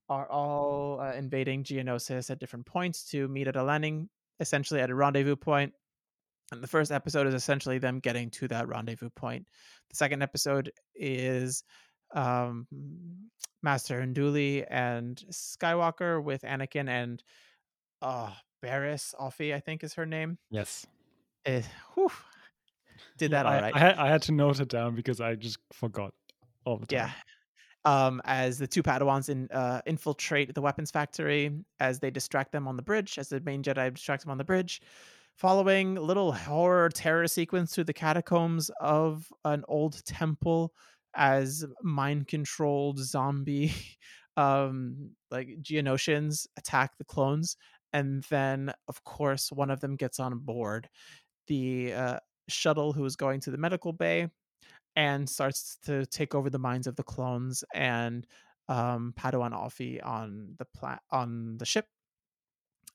[0.09, 4.89] are all uh, invading Geonosis at different points to meet at a landing, essentially at
[4.89, 5.73] a rendezvous point.
[6.51, 9.47] And the first episode is essentially them getting to that rendezvous point.
[9.89, 11.63] The second episode is
[12.15, 12.67] um,
[13.61, 17.21] Master Unduli and Skywalker with Anakin and
[18.01, 18.31] uh,
[18.63, 20.37] Barriss Offee, I think is her name.
[20.49, 20.85] yes
[21.45, 21.61] Eh,
[21.93, 22.11] whew,
[23.17, 23.75] did that I, all right.
[23.75, 26.13] I, had, I had to note it down because i just forgot
[26.65, 27.11] all the time Yeah.
[27.85, 32.67] Um, as the two Padawans in, uh, infiltrate the weapons factory, as they distract them
[32.67, 34.81] on the bridge, as the main Jedi distracts them on the bridge,
[35.35, 40.73] following little horror terror sequence through the catacombs of an old temple
[41.15, 43.73] as mind controlled zombie
[44.37, 47.57] um like geonosians attack the clones
[47.93, 50.89] and then of course one of them gets on board.
[51.47, 54.27] The uh, shuttle who is going to the medical bay
[54.95, 58.25] and starts to take over the minds of the clones and
[58.67, 61.85] um, Padawan Offee on the pla- on the ship.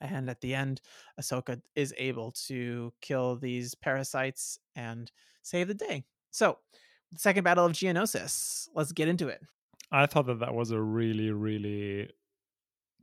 [0.01, 0.81] And at the end,
[1.21, 5.11] Ahsoka is able to kill these parasites and
[5.43, 6.05] save the day.
[6.31, 6.59] So,
[7.13, 8.69] the second battle of Geonosis.
[8.75, 9.41] Let's get into it.
[9.91, 12.11] I thought that that was a really, really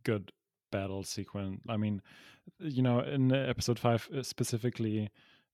[0.04, 0.32] good
[0.72, 1.62] battle sequence.
[1.70, 2.02] I mean,
[2.60, 5.10] you know, in episode five uh, specifically,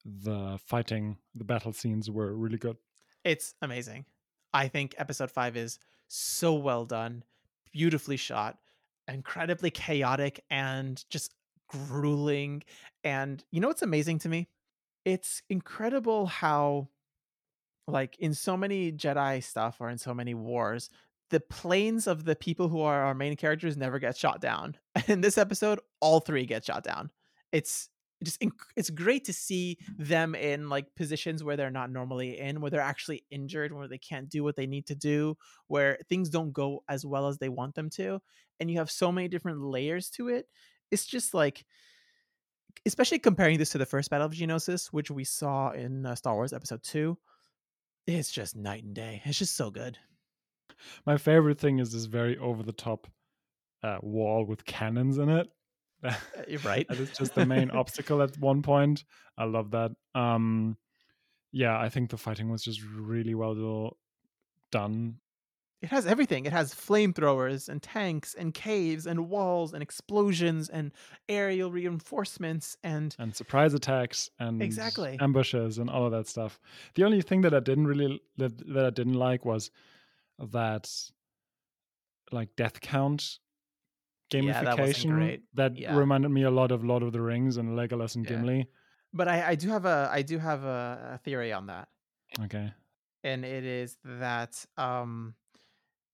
[0.06, 2.78] the fighting, the battle scenes were really good.
[3.28, 4.06] It's amazing.
[4.54, 7.26] I think episode five is so well done,
[7.74, 8.58] beautifully shot,
[9.06, 11.34] incredibly chaotic, and just
[11.68, 12.64] grueling.
[13.04, 14.48] And you know what's amazing to me?
[15.04, 16.88] It's incredible how,
[17.86, 20.90] like, in so many Jedi stuff or in so many wars,
[21.30, 24.78] the planes of the people who are our main characters never get shot down.
[25.10, 27.12] In this episode, all three get shot down.
[27.52, 27.90] It's
[28.24, 32.62] just inc- it's great to see them in like positions where they're not normally in
[32.62, 36.30] where they're actually injured where they can't do what they need to do where things
[36.30, 38.20] don't go as well as they want them to
[38.60, 40.48] and you have so many different layers to it.
[40.90, 41.66] It's just like
[42.86, 46.34] especially comparing this to the first battle of geonosis which we saw in uh, star
[46.36, 47.18] wars episode 2
[48.08, 49.22] it's just night and day.
[49.26, 49.98] It's just so good.
[51.06, 53.08] My favorite thing is this very over the top
[53.84, 55.48] uh, wall with cannons in it.
[56.48, 59.04] You're right that is just the main obstacle at one point.
[59.38, 59.92] I love that.
[60.16, 60.78] Um,
[61.52, 63.98] yeah, I think the fighting was just really well
[64.72, 65.20] done.
[65.82, 66.46] it has everything.
[66.46, 70.92] It has flamethrowers and tanks and caves and walls and explosions and
[71.30, 75.18] aerial reinforcements and and surprise attacks and Exactly.
[75.20, 76.60] ambushes and all of that stuff.
[76.96, 79.72] The only thing that I didn't really that, that I didn't like was
[80.40, 80.90] that
[82.32, 83.40] like death count
[84.32, 85.96] Yeah, that gamification that Yeah.
[85.96, 88.26] reminded me a lot of Lord of the Rings and Legolas and.
[88.26, 88.68] Gimli.
[89.14, 91.88] but I, I do have a I do have a, a theory on that,
[92.42, 92.74] Okay.
[93.24, 95.36] and it is that um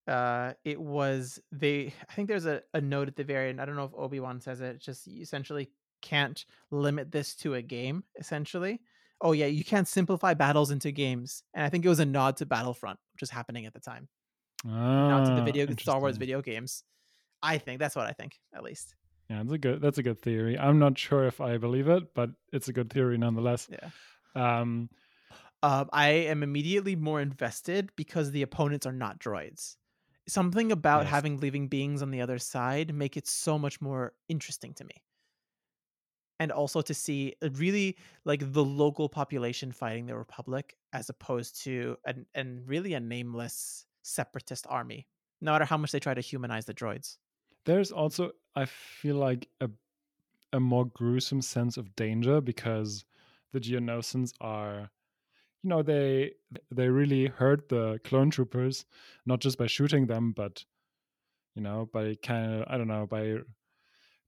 [0.08, 3.60] uh it was they I think there's a, a note at the very end.
[3.62, 4.80] I don't know if Obi Wan says it.
[4.80, 5.72] Just essentially
[6.02, 8.04] can't limit this to a game.
[8.20, 8.82] Essentially,
[9.22, 12.38] oh yeah, you can't simplify battles into games, and I think it was a nod
[12.38, 14.08] to Battlefront, which was happening at the time.
[14.66, 16.84] Nod to the Ah, video Star Wars video games.
[17.44, 18.96] I think that's what I think at least.
[19.30, 20.58] Yeah, that's a good that's a good theory.
[20.58, 23.70] I'm not sure if I believe it, but it's a good theory nonetheless.
[23.70, 23.92] Yeah.
[24.36, 24.90] Um
[25.64, 29.78] um, I am immediately more invested because the opponents are not droids.
[30.28, 31.08] Something about Yes.
[31.08, 35.04] having living beings on the other side make it so much more interesting to me.
[36.40, 41.62] And also to see a really like the local population fighting the Republic as opposed
[41.64, 45.08] to an and really a nameless separatist army.
[45.42, 47.18] No matter how much they try to humanize the droids.
[47.66, 49.70] There's also I feel like a
[50.54, 53.06] a more gruesome sense of danger because
[53.54, 54.92] the Geonosians are
[55.64, 56.36] you know they
[56.72, 58.86] they really hurt the clone troopers
[59.26, 60.66] not just by shooting them but
[61.56, 63.40] you know by kind of I don't know by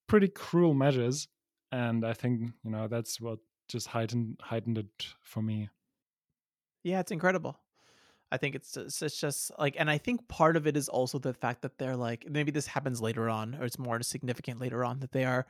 [0.07, 1.27] pretty cruel measures
[1.71, 5.69] and I think you know that's what just heightened heightened it for me
[6.83, 7.59] Yeah, it's incredible.
[8.31, 11.19] I think it's just, it's just like, and I think part of it is also
[11.19, 14.83] the fact that they're like, maybe this happens later on, or it's more significant later
[14.83, 15.45] on that they are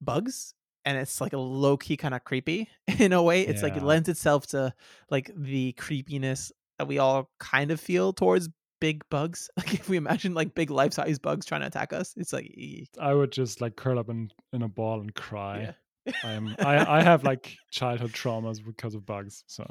[0.00, 3.42] bugs, and it's like a low key kind of creepy in a way.
[3.42, 4.72] It's like it lends itself to
[5.10, 8.48] like the creepiness that we all kind of feel towards
[8.80, 9.50] big bugs.
[9.56, 12.46] Like if we imagine like big life size bugs trying to attack us, it's like,
[12.54, 12.90] eek.
[13.00, 15.74] I would just like curl up in, in a ball and cry.
[16.06, 16.12] yeah.
[16.22, 19.42] I'm I, I have like childhood traumas because of bugs.
[19.48, 19.64] So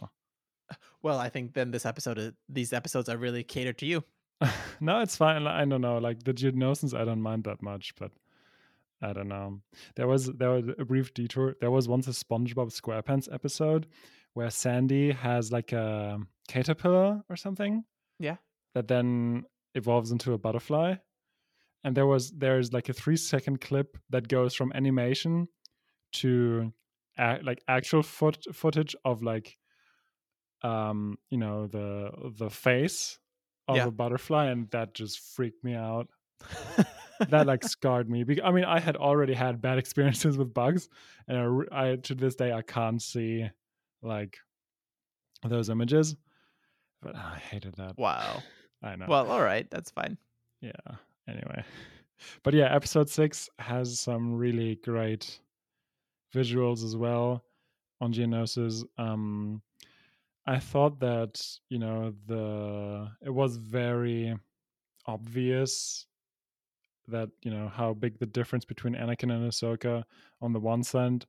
[1.01, 4.03] Well, I think then this episode, is- these episodes are really catered to you.
[4.82, 5.45] no, it's fine.
[5.47, 5.97] I don't know.
[5.97, 8.11] Like the Geonosians, I don't mind that much, but
[9.01, 9.61] I don't know.
[9.95, 11.55] There was there was a brief detour.
[11.61, 13.88] There was once a SpongeBob SquarePants episode
[14.34, 17.84] where Sandy has like a caterpillar or something.
[18.20, 18.38] Yeah.
[18.74, 19.45] That then
[19.76, 20.95] evolves into a butterfly.
[21.84, 25.47] And there was there's like a three second clip that goes from animation
[26.13, 26.74] to
[27.18, 29.57] like actual foot, footage of like
[30.66, 32.09] um you know the
[32.39, 33.20] the face
[33.68, 33.88] of Yeah.
[33.88, 36.07] a butterfly and that just freaked me out
[37.30, 40.88] that like scarred me because i mean i had already had bad experiences with bugs
[41.28, 41.38] and
[41.72, 43.49] I, I to this day i can't see
[44.01, 44.38] like
[45.43, 46.16] those images
[47.01, 48.41] but i hated that wow.
[48.84, 49.05] I know.
[49.07, 50.16] Well, all right, that's fine.
[50.61, 50.72] Yeah.
[51.28, 51.63] Anyway,
[52.43, 55.39] but yeah, episode six has some really great
[56.36, 57.43] visuals as well
[57.99, 58.84] on Geonosis.
[58.99, 59.63] Um,
[60.48, 64.36] I thought that you know the it was very
[65.08, 66.06] obvious
[67.08, 70.04] that you know how big the difference between Anakin and Ahsoka
[70.41, 71.26] on the one side,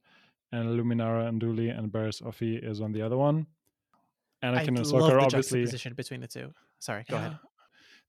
[0.53, 3.47] and Luminara Unduli and Barriss Offee is on the other one.
[4.43, 6.53] Anakin I and Ahsoka are obviously juxtaposition between the two.
[6.79, 7.39] Sorry, go ahead.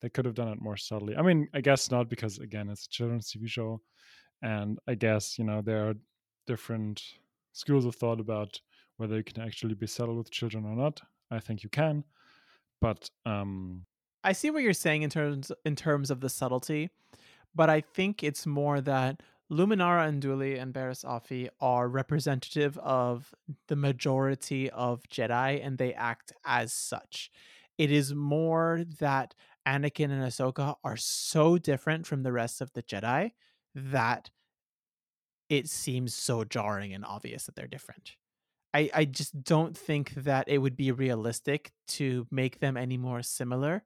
[0.01, 1.15] They could have done it more subtly.
[1.15, 3.81] I mean, I guess not because again, it's a children's TV show,
[4.41, 5.95] and I guess you know there are
[6.45, 7.01] different
[7.53, 8.59] schools of thought about
[8.97, 11.01] whether you can actually be subtle with children or not.
[11.31, 12.03] I think you can,
[12.81, 13.85] but um,
[14.23, 16.89] I see what you're saying in terms in terms of the subtlety,
[17.55, 19.21] but I think it's more that
[19.51, 23.33] Luminara and Unduli and Barriss Offee are representative of
[23.67, 27.31] the majority of Jedi and they act as such.
[27.77, 29.33] It is more that
[29.65, 33.31] Anakin and Ahsoka are so different from the rest of the Jedi
[33.75, 34.29] that
[35.49, 38.15] it seems so jarring and obvious that they're different.
[38.73, 43.23] I, I just don't think that it would be realistic to make them any more
[43.23, 43.83] similar.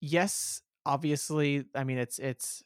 [0.00, 2.62] Yes, obviously, I mean it's it's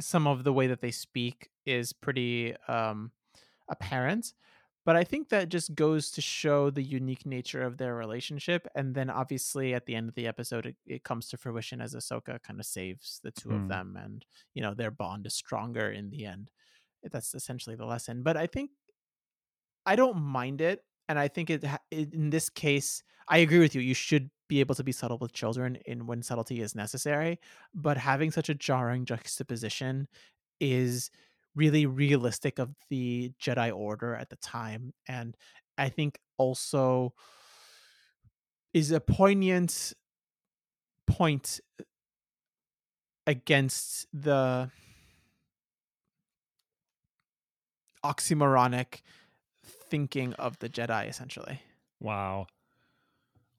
[0.00, 3.12] some of the way that they speak is pretty um
[3.68, 4.34] apparent,
[4.86, 8.66] but I think that just goes to show the unique nature of their relationship.
[8.74, 11.94] And then obviously at the end of the episode it, it comes to fruition as
[11.94, 13.68] Ahsoka kind of saves the two of Hmm.
[13.68, 16.50] them and you know their bond is stronger in the end.
[17.02, 18.22] That's essentially the lesson.
[18.22, 18.72] But I think
[19.88, 23.80] I don't mind it, and I think it, in this case, I agree with you.
[23.80, 27.40] You should be able to be subtle with children in when subtlety is necessary,
[27.74, 30.06] but having such a jarring juxtaposition
[30.60, 31.10] is
[31.54, 35.34] really realistic of the Jedi Order at the time, and
[35.78, 37.14] I think also
[38.74, 39.94] is a poignant
[41.06, 41.60] point
[43.26, 44.70] against the
[48.04, 49.00] oxymoronic
[49.90, 51.60] thinking of the Jedi, essentially.
[52.00, 52.46] wow,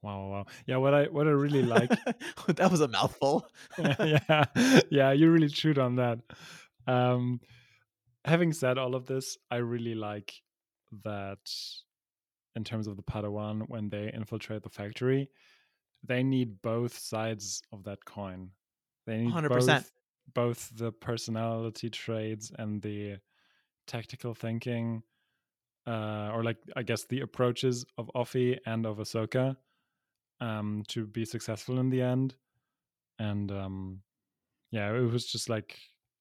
[0.02, 0.46] wow, wow.
[0.66, 1.90] Yeah, what I what I really like
[2.48, 3.48] that was a mouthful.
[3.78, 4.46] yeah,
[4.90, 6.20] yeah, you really chewed on that.
[6.88, 7.40] Um,
[8.26, 10.34] having said all of this, I really like
[11.04, 11.52] that
[12.56, 15.30] in terms of the Padawan when they infiltrate the factory,
[16.04, 18.50] they need both sides of that coin.
[19.06, 19.50] They need 100%.
[19.50, 19.92] both
[20.34, 23.18] both the personality traits and the
[23.88, 25.04] tactical thinking,
[25.88, 29.56] uh, or like I guess the approaches of Offee and of Ahsoka,
[30.42, 32.36] um, to be successful in the end.
[33.18, 34.02] And um,
[34.72, 35.78] yeah, it was just like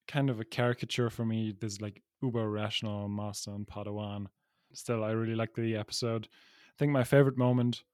[0.07, 1.55] kind of a caricature for me.
[1.59, 4.27] This like uber rational master and Padawan.
[4.73, 6.29] Still, I really liked the episode.
[6.69, 7.85] I think my favorite moment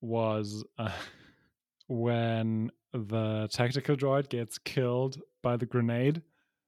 [0.00, 0.90] was uh,
[1.88, 6.22] when the tactical droid gets killed by the grenade,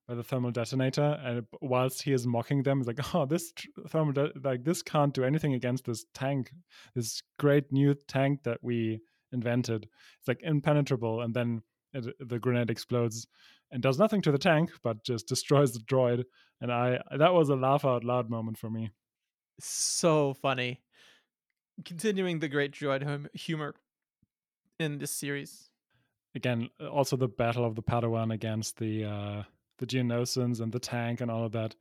[0.09, 3.53] by the thermal detonator, and whilst he is mocking them, he's like, "Oh, this
[3.89, 6.51] thermal de- like this can't do anything against this tank,
[6.95, 9.01] this great new tank that we
[9.33, 9.87] invented.
[10.19, 13.27] It's like impenetrable." And then it, the grenade explodes
[13.71, 16.25] and does nothing to the tank, but just destroys the droid.
[16.63, 18.91] And I that was a laugh out loud moment for me.
[19.61, 20.81] so funny.
[21.85, 23.75] Continuing the great droid hum- humor
[24.79, 25.71] in this series.
[26.35, 29.43] again also the battle of the padawan against the uh
[29.79, 31.75] the geonosians and the tank and all of that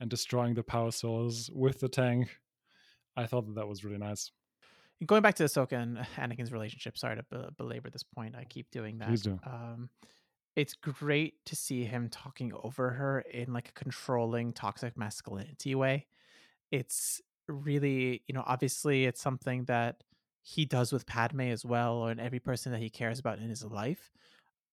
[0.00, 2.38] and destroying the power source with the tank
[3.16, 4.32] i thought that that was really nice
[5.06, 8.36] Going back to Ahsoka and Anakin's relationship, sorry to be- belabor this point.
[8.36, 9.08] I keep doing that.
[9.08, 9.40] Please do.
[9.44, 9.88] Um,
[10.56, 16.06] it's great to see him talking over her in like a controlling toxic masculinity way.
[16.70, 20.02] It's really, you know, obviously it's something that
[20.42, 23.64] he does with Padme as well, and every person that he cares about in his
[23.64, 24.10] life.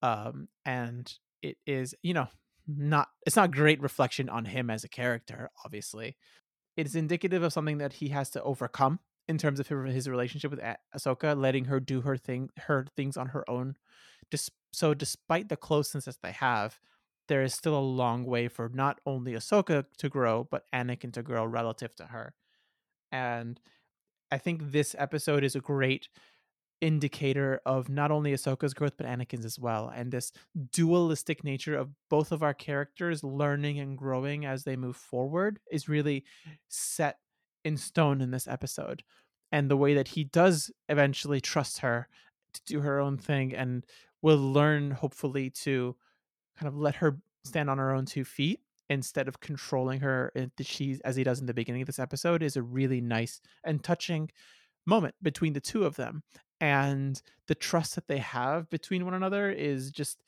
[0.01, 1.11] Um, and
[1.41, 2.27] it is, you know,
[2.67, 6.17] not it's not great reflection on him as a character, obviously.
[6.77, 10.61] It's indicative of something that he has to overcome in terms of his relationship with
[10.63, 13.75] Ah- Ahsoka, letting her do her thing, her things on her own.
[14.73, 16.79] So, despite the closeness that they have,
[17.27, 21.23] there is still a long way for not only Ahsoka to grow, but Anakin to
[21.23, 22.33] grow relative to her.
[23.11, 23.59] And
[24.31, 26.09] I think this episode is a great
[26.81, 29.91] indicator of not only Ahsoka's growth, but Anakin's as well.
[29.93, 30.31] And this
[30.71, 35.89] dualistic nature of both of our characters learning and growing as they move forward is
[35.89, 36.23] really
[36.67, 37.17] set
[37.63, 39.03] in stone in this episode.
[39.51, 42.07] And the way that he does eventually trust her
[42.53, 43.85] to do her own thing and
[44.21, 45.95] will learn, hopefully, to
[46.57, 48.59] kind of let her stand on her own two feet
[48.89, 50.45] instead of controlling her uh,
[51.03, 54.29] as he does in the beginning of this episode is a really nice and touching
[54.85, 56.23] moment between the two of them
[56.59, 60.23] and the trust that they have between one another is just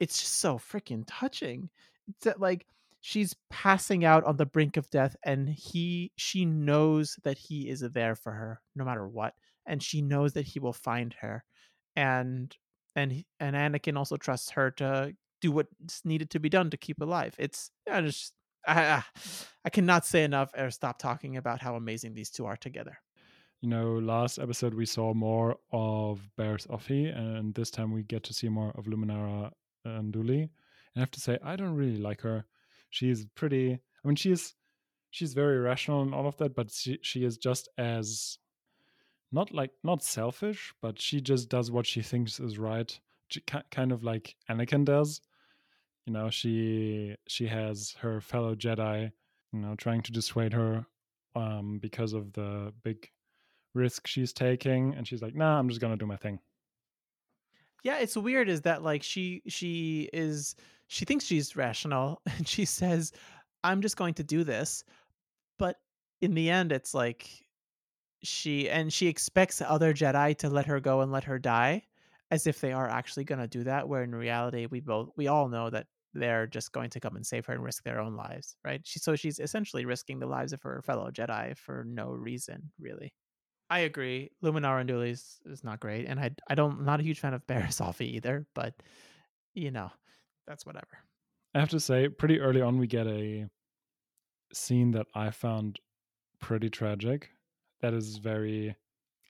[0.00, 1.70] it's just so freaking touching.
[2.08, 2.66] It's that like
[3.00, 7.80] she's passing out on the brink of death and he she knows that he is
[7.80, 9.34] there for her no matter what
[9.66, 11.44] and she knows that he will find her
[11.96, 12.56] and
[12.96, 17.00] and and Anakin also trusts her to do what's needed to be done to keep
[17.00, 17.34] alive.
[17.38, 18.32] It's yeah, just
[18.66, 19.02] I,
[19.64, 22.98] I cannot say enough or stop talking about how amazing these two are together
[23.60, 28.22] you know, last episode we saw more of Barriss Offee, and this time we get
[28.24, 29.50] to see more of Luminara
[29.86, 30.42] Unduli.
[30.42, 32.44] And I have to say, I don't really like her.
[32.90, 33.72] She's pretty.
[33.72, 34.54] I mean, she's
[35.10, 38.38] she's very rational and all of that, but she she is just as
[39.32, 42.98] not like not selfish, but she just does what she thinks is right.
[43.28, 43.40] She,
[43.70, 45.20] kind of like Anakin does.
[46.06, 49.10] You know, she she has her fellow Jedi,
[49.52, 50.86] you know, trying to dissuade her
[51.34, 53.08] um, because of the big
[53.74, 56.38] risk she's taking and she's like nah i'm just gonna do my thing.
[57.82, 60.56] Yeah it's weird is that like she she is
[60.86, 63.12] she thinks she's rational and she says
[63.62, 64.84] i'm just going to do this
[65.58, 65.76] but
[66.22, 67.28] in the end it's like
[68.22, 71.82] she and she expects other jedi to let her go and let her die
[72.30, 75.28] as if they are actually going to do that where in reality we both we
[75.28, 78.16] all know that they're just going to come and save her and risk their own
[78.16, 78.80] lives right?
[78.84, 83.12] She, so she's essentially risking the lives of her fellow jedi for no reason really
[83.70, 84.30] I agree.
[84.42, 87.34] Luminara Unduli is, is not great, and I I don't I'm not a huge fan
[87.34, 88.46] of Barriss either.
[88.54, 88.74] But
[89.54, 89.90] you know,
[90.46, 90.98] that's whatever.
[91.54, 93.46] I have to say, pretty early on, we get a
[94.52, 95.78] scene that I found
[96.40, 97.30] pretty tragic.
[97.80, 98.74] That is very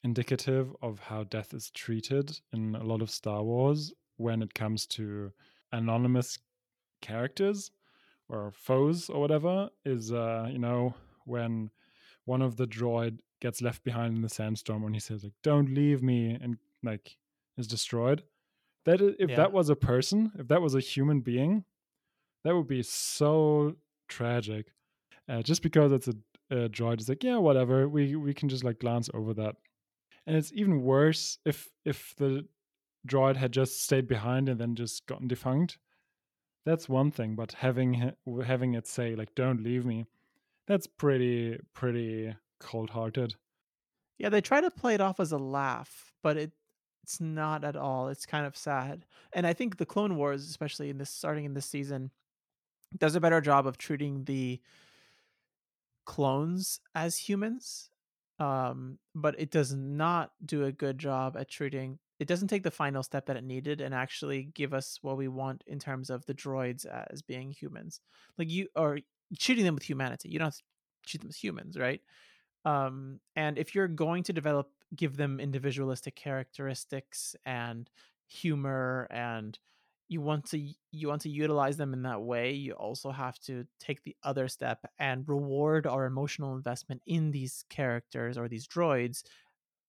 [0.05, 4.87] indicative of how death is treated in a lot of Star Wars when it comes
[4.87, 5.33] to
[5.73, 6.39] anonymous
[7.03, 7.71] characters
[8.29, 9.69] or foes or whatever.
[9.85, 11.71] Is uh, you know when
[12.25, 15.75] one of the droid gets left behind in the sandstorm when he says like don't
[15.75, 17.19] leave me and like
[17.59, 18.23] is destroyed.
[18.87, 19.37] That if yeah.
[19.37, 21.65] that was a person if that was a human being
[22.43, 23.77] that would be so
[24.09, 24.69] tragic.
[25.29, 26.15] Uh, just because it's a,
[26.51, 29.57] a droid it's like yeah whatever we we can just like glance over that.
[30.27, 32.47] And it's even worse if if the
[33.07, 35.77] droid had just stayed behind and then just gotten defunct.
[36.65, 40.07] That's one thing but having having it say like don't leave me
[40.67, 42.35] that's pretty pretty
[42.65, 43.37] cold hearted.
[44.19, 46.53] Yeah, they try to play it off as a laugh, but it
[47.03, 48.09] it's not at all.
[48.09, 49.05] It's kind of sad.
[49.35, 52.11] And I think the Clone Wars, especially in this starting in this season,
[52.97, 54.63] does a better job of treating the
[56.07, 57.91] clones as humans.
[58.39, 62.71] Um, but it does not do a good job at treating it doesn't take the
[62.71, 66.25] final step that it needed and actually give us what we want in terms of
[66.27, 68.01] the droids as being humans.
[68.39, 68.99] Like you are
[69.39, 70.29] treating them with humanity.
[70.29, 70.55] You don't
[71.07, 72.01] treat them as humans, right?
[72.65, 77.91] Um, and if you're going to develop give them individualistic characteristics and
[78.27, 79.59] humor and
[80.09, 80.59] you want to
[80.93, 84.49] you want to utilize them in that way you also have to take the other
[84.49, 89.23] step and reward our emotional investment in these characters or these droids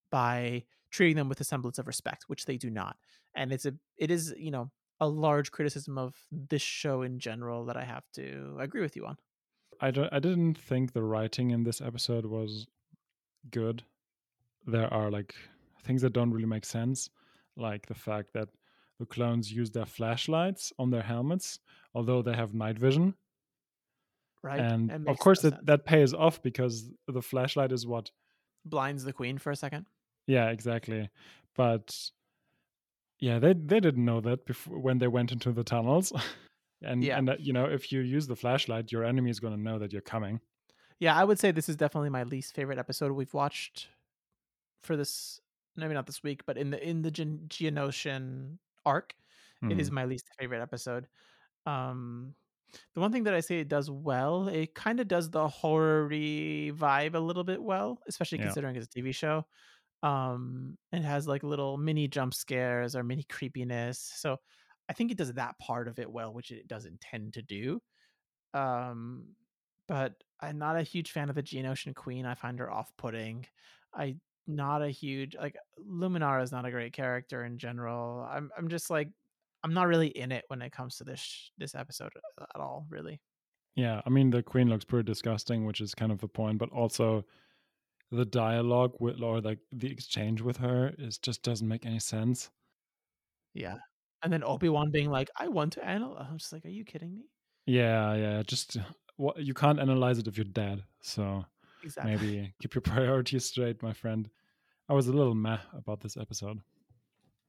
[0.10, 2.96] by treating them with a semblance of respect which they do not.
[3.36, 4.72] And it's a it is you know
[5.02, 9.06] a large criticism of this show in general that i have to agree with you
[9.06, 9.18] on
[9.82, 10.12] I don't.
[10.12, 12.68] I didn't think the writing in this episode was
[13.52, 13.84] good.
[14.66, 15.36] There are like
[15.84, 17.10] things that don't really make sense,
[17.56, 18.50] like the fact that
[19.00, 21.60] the clones use their flashlights on their helmets,
[21.94, 23.14] although they have night vision.
[24.42, 24.60] Right.
[24.60, 28.12] And of course, no that, that pays off because the flashlight is what
[28.64, 29.86] blinds the queen for a second.
[30.28, 31.10] Yeah, exactly.
[31.56, 31.96] But
[33.20, 36.14] yeah, they they didn't know that before when they went into the tunnels.
[36.84, 37.18] and yeah.
[37.18, 39.80] and that, you know if you use the flashlight your enemy is going to know
[39.80, 40.40] that you're coming
[41.00, 43.88] yeah i would say this is definitely my least favorite episode we've watched
[44.84, 45.40] for this
[45.76, 49.16] maybe not this week but in the in the Gen- geonosian arc
[49.64, 49.72] mm.
[49.72, 49.96] it is hmm.
[49.96, 51.08] my least favorite episode
[51.66, 52.34] um
[52.94, 56.08] the one thing that i say it does well it kind of does the horror
[56.10, 58.46] vibe a little bit well especially yeah.
[58.46, 59.46] considering it's a tv show
[60.04, 64.38] um it has like little mini jump scares or mini creepiness so
[64.90, 67.82] I think it does that part of it well, which it does intend to do.
[68.54, 69.36] Um,
[69.88, 72.26] but I'm not a huge fan of the Geonosian Queen.
[72.26, 73.46] I find her off-putting.
[73.94, 74.18] I
[74.48, 78.28] not a huge like Luminara is not a great character in general.
[78.30, 79.10] I'm I'm just like
[79.64, 83.22] I'm not really in it when it comes to this this episode at all, really.
[83.76, 86.70] Yeah, I mean the queen looks pretty disgusting, which is kind of the point, but
[86.72, 87.26] also
[88.12, 92.52] the dialogue with or like the exchange with her is just doesn't make any sense.
[93.54, 93.78] Yeah,
[94.26, 97.16] and then Obi-Wan being like, "I want to analyze." I'm just like, "Are you kidding
[97.16, 97.26] me?"
[97.68, 98.44] Yeah, yeah.
[98.44, 98.78] Just
[99.18, 100.84] what you can't analyze it if you're dead.
[101.02, 101.46] So
[101.84, 102.16] exactly.
[102.16, 104.28] maybe keep your priorities straight, my friend.
[104.90, 106.60] I was a little meh about this episode.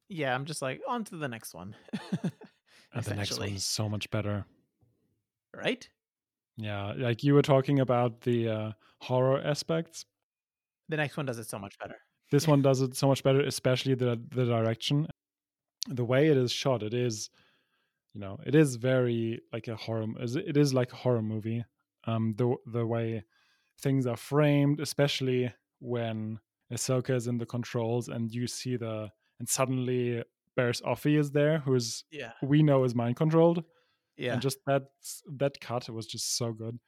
[0.08, 1.74] Yeah, I'm just like on to the next one.
[2.92, 4.46] And the next one is so much better.
[5.54, 5.86] right?
[6.56, 10.06] Yeah, like you were talking about the uh, horror aspects.
[10.88, 11.96] The next one does it so much better.
[12.30, 15.08] This one does it so much better, especially the the direction,
[15.88, 16.82] the way it is shot.
[16.82, 17.30] It is,
[18.14, 20.06] you know, it is very like a horror.
[20.18, 21.64] It is like a horror movie.
[22.04, 23.24] Um, the the way
[23.80, 26.38] things are framed, especially when
[26.72, 30.22] Ahsoka is in the controls and you see the and suddenly
[30.56, 32.32] Barriss Offee is there, who's Yeah.
[32.42, 33.64] we know is mind controlled.
[34.16, 34.32] Yeah.
[34.34, 34.84] And just that
[35.36, 36.78] that cut was just so good.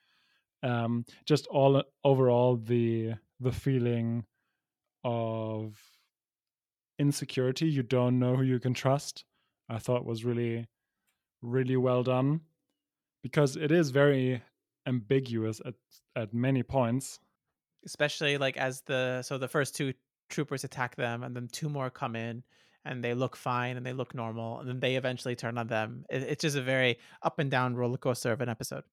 [0.62, 4.24] Um, just all overall the the feeling
[5.04, 5.78] of
[6.98, 9.24] insecurity, you don't know who you can trust.
[9.68, 10.66] I thought was really,
[11.42, 12.40] really well done
[13.22, 14.42] because it is very
[14.86, 15.74] ambiguous at
[16.16, 17.20] at many points.
[17.84, 19.92] Especially like as the so the first two
[20.30, 22.42] troopers attack them and then two more come in
[22.84, 26.04] and they look fine and they look normal and then they eventually turn on them.
[26.10, 28.84] It, it's just a very up and down roller coaster of an episode.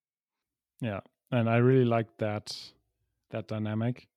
[0.82, 1.00] Yeah,
[1.32, 2.56] and I really liked that
[3.32, 4.08] that dynamic.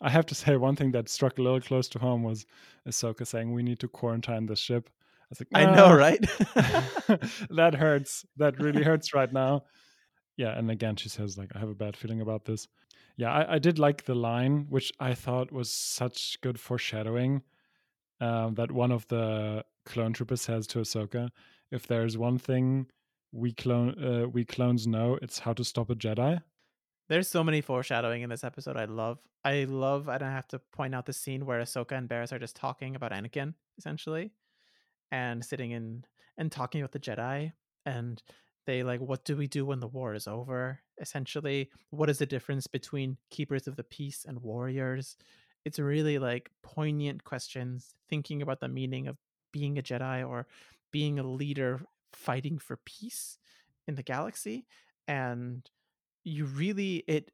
[0.00, 2.46] I have to say one thing that struck a little close to home was
[2.88, 4.90] Ahsoka saying we need to quarantine the ship.
[4.90, 6.20] I was like, I know, right?
[7.50, 8.24] that hurts.
[8.36, 9.64] That really hurts right now.
[10.36, 12.68] Yeah, and again she says like I have a bad feeling about this.
[13.16, 17.42] Yeah, I, I did like the line, which I thought was such good foreshadowing.
[18.20, 21.30] Um, that one of the clone troopers says to Ahsoka,
[21.70, 22.86] "If there's one thing
[23.32, 26.40] we clone uh, we clones know, it's how to stop a Jedi."
[27.08, 28.76] There's so many foreshadowing in this episode.
[28.76, 29.18] I love.
[29.44, 30.08] I love.
[30.08, 32.96] I don't have to point out the scene where Ahsoka and Barriss are just talking
[32.96, 34.32] about Anakin, essentially,
[35.12, 36.04] and sitting in
[36.38, 37.52] and talking about the Jedi,
[37.84, 38.22] and
[38.66, 40.80] they like, what do we do when the war is over?
[40.98, 45.16] Essentially, what is the difference between keepers of the peace and warriors?
[45.64, 49.18] It's really like poignant questions, thinking about the meaning of
[49.52, 50.46] being a Jedi or
[50.90, 51.82] being a leader
[52.12, 53.38] fighting for peace
[53.86, 54.66] in the galaxy,
[55.06, 55.68] and
[56.24, 57.30] you really it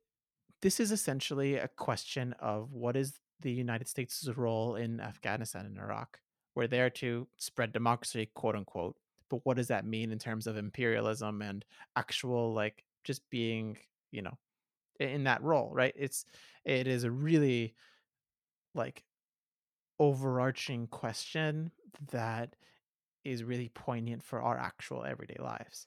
[0.62, 5.78] this is essentially a question of what is the United States' role in Afghanistan and
[5.78, 6.20] Iraq.
[6.54, 8.96] We're there to spread democracy, quote unquote.
[9.30, 11.64] But what does that mean in terms of imperialism and
[11.96, 13.78] actual like just being,
[14.10, 14.36] you know,
[14.98, 15.94] in that role, right?
[15.96, 16.26] It's
[16.64, 17.74] it is a really
[18.74, 19.04] like
[19.98, 21.70] overarching question
[22.10, 22.56] that
[23.24, 25.86] is really poignant for our actual everyday lives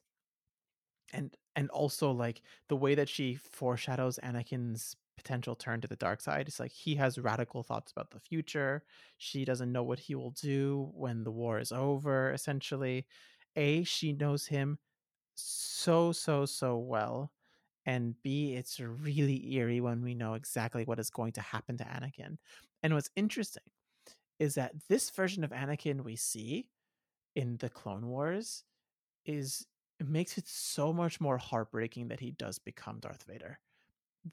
[1.14, 6.20] and and also like the way that she foreshadows Anakin's potential turn to the dark
[6.20, 8.84] side it's like he has radical thoughts about the future.
[9.18, 13.06] She doesn't know what he will do when the war is over essentially.
[13.56, 14.80] A she knows him
[15.36, 17.32] so so so well
[17.86, 21.84] and b it's really eerie when we know exactly what is going to happen to
[21.84, 22.38] Anakin.
[22.82, 23.64] And what's interesting
[24.40, 26.68] is that this version of Anakin we see
[27.36, 28.64] in the Clone Wars
[29.26, 29.66] is
[30.04, 33.58] it makes it so much more heartbreaking that he does become Darth Vader.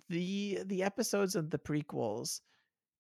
[0.09, 2.41] The the episodes of the prequels,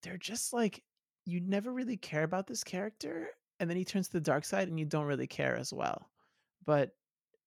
[0.03, 0.83] they're just like
[1.27, 4.69] you never really care about this character, and then he turns to the dark side
[4.69, 6.11] and you don't really care as well.
[6.65, 6.91] But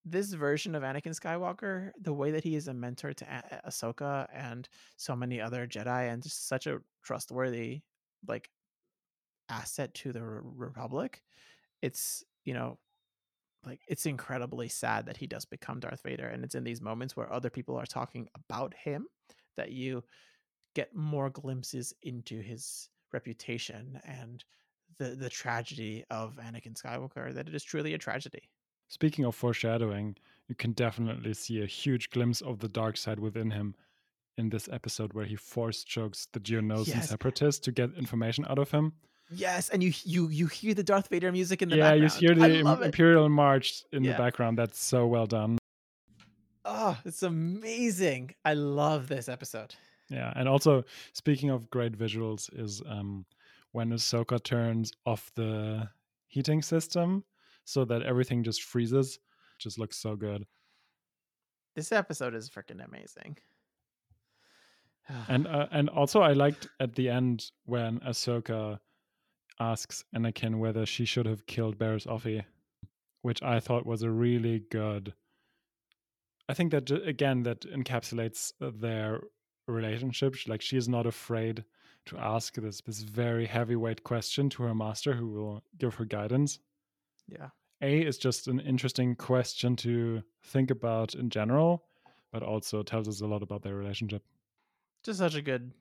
[0.05, 4.28] this version of Anakin Skywalker, the way that he is a mentor to a- Ahsoka
[4.34, 4.67] and
[4.97, 7.82] so many other Jedi, and just such a trustworthy
[8.28, 8.49] like
[9.47, 11.21] asset to the Re- Republic,
[11.82, 12.78] it's you know
[13.66, 17.16] like it's incredibly sad that he does become Darth Vader and it's in these moments
[17.16, 19.07] where other people are talking about him
[19.57, 20.03] that you
[20.76, 24.43] get more glimpses into his reputation and
[24.97, 28.49] the the tragedy of Anakin Skywalker that it is truly a tragedy.
[28.89, 33.49] Speaking of foreshadowing, you can definitely see a huge glimpse of the dark side within
[33.51, 33.76] him
[34.38, 37.09] in this episode where he force chokes the Geonosian Yes.
[37.09, 38.93] separatists to get information out of him.
[39.36, 42.36] Yes, and you you you hear the Darth Vader music in the yeah, you hear
[42.36, 42.86] the Im- love it.
[42.86, 44.12] Imperial March in Yeah.
[44.14, 44.58] the background.
[44.58, 45.58] That's so well done.
[46.66, 48.36] Oh, it's amazing.
[48.46, 49.76] I love this episode.
[50.10, 53.26] Yeah, and also speaking of great visuals, is um,
[53.72, 55.90] when Ahsoka turns off the
[56.28, 57.24] heating system
[57.66, 59.20] so that everything just freezes.
[59.60, 60.46] Just looks so good.
[61.76, 63.38] This episode is freaking amazing.
[65.28, 68.80] And uh, and also I liked at the end when Ahsoka
[69.60, 72.43] asks Anakin whether she should have killed Barriss Offee,
[73.22, 75.14] which I thought was a really good.
[76.49, 79.22] I think that again that encapsulates their
[79.68, 80.36] relationship.
[80.47, 81.64] Like she is not afraid
[82.06, 86.60] to ask this this very heavyweight question to her master, who will give her guidance.
[87.28, 87.49] yeah.
[87.82, 91.84] A is just an interesting question to think about in general,
[92.32, 94.24] but also tells us a lot about their relationship.
[95.04, 95.72] just such a good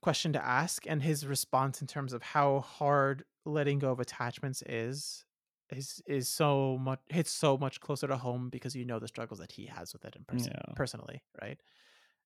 [0.00, 4.62] question to ask and his response in terms of how hard letting go of attachments
[4.66, 5.24] is
[5.70, 9.40] is is so much hits so much closer to home because you know the struggles
[9.40, 10.74] that he has with it in person Yeah.
[10.74, 11.60] personally right?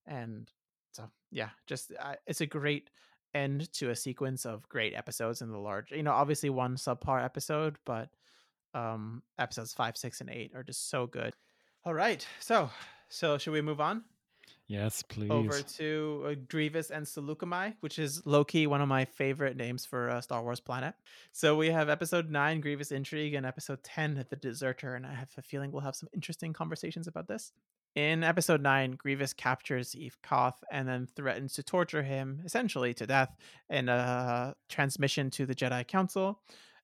[0.05, 0.49] And
[0.91, 2.89] so yeah just uh, it's a great
[3.33, 7.23] end to a sequence of great episodes in the large you know obviously one subpar
[7.23, 8.09] episode but
[8.73, 11.33] um episodes five six and eight are just so good.
[11.85, 12.69] All right so
[13.09, 14.03] so should we move on
[14.71, 15.29] Yes, please.
[15.29, 19.85] over to uh, Grievous and Saleucami, which is low key one of my favorite names
[19.85, 20.95] for a Star Wars planet.
[21.33, 24.95] So we have episode nine, Grievous Intrigue, and episode 10, The Deserter.
[24.95, 27.51] And I have a feeling we'll have some interesting conversations about this.
[27.95, 33.05] In episode nine, Grievous captures Eeth Koth and then threatens to torture him, essentially to
[33.05, 33.35] death,
[33.69, 36.39] in a transmission to the Jedi Council,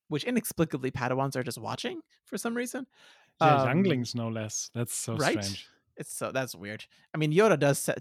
[0.09, 2.85] which inexplicably Padawans are just watching for some reason.
[3.39, 4.69] yeah, um, younglings no less.
[4.75, 5.41] That's so right?
[5.41, 5.69] strange.
[5.97, 6.85] It's so that's weird.
[7.13, 7.95] I mean, Yoda does se-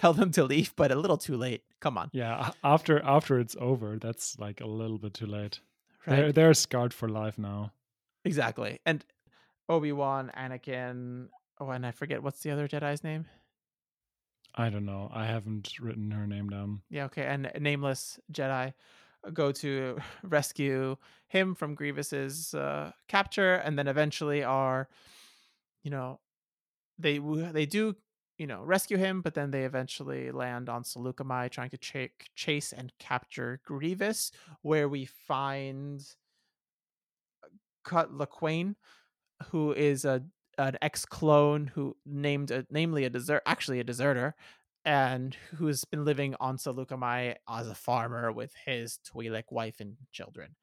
[0.00, 1.62] tell them to leave, but a little too late.
[1.80, 5.60] Come on, Yeah, after after it's over, that's like a little bit too late.
[6.06, 6.16] right?
[6.16, 7.72] They're they're scarred for life now.
[8.24, 8.80] Exactly.
[8.86, 9.04] And
[9.68, 11.28] Obi Wan, Anakin.
[11.60, 13.26] Oh, and I forget what's the other Jedi's name.
[14.54, 15.10] I don't know.
[15.12, 16.82] I haven't written her name down.
[16.90, 17.24] Yeah, okay.
[17.24, 18.74] And nameless Jedi
[19.32, 20.96] go to rescue
[21.28, 24.88] him from Grievous's uh, capture, and then eventually are,
[25.82, 26.20] you know,
[27.02, 27.18] they
[27.52, 27.96] they do
[28.38, 32.72] you know rescue him, but then they eventually land on Saleucami, trying to ch- chase
[32.72, 34.32] and capture Grievous,
[34.62, 36.00] where we find
[37.44, 37.48] uh,
[37.84, 38.74] Cut Lawquane,
[39.50, 40.22] who is a
[40.58, 44.34] an ex clone who named a, namely a desert actually a deserter
[44.84, 50.56] and who's been living on Saleucami as a farmer with his Twi'lek wife and children.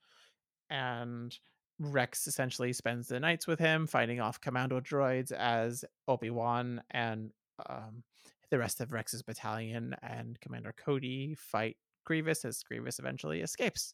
[0.69, 1.35] And
[1.79, 7.31] Rex essentially spends the nights with him, fighting off commando droids as Obi Wan and
[7.67, 8.03] um,
[8.51, 13.93] the rest of Rex's battalion and Commander Cody fight Grievous as Grievous eventually escapes.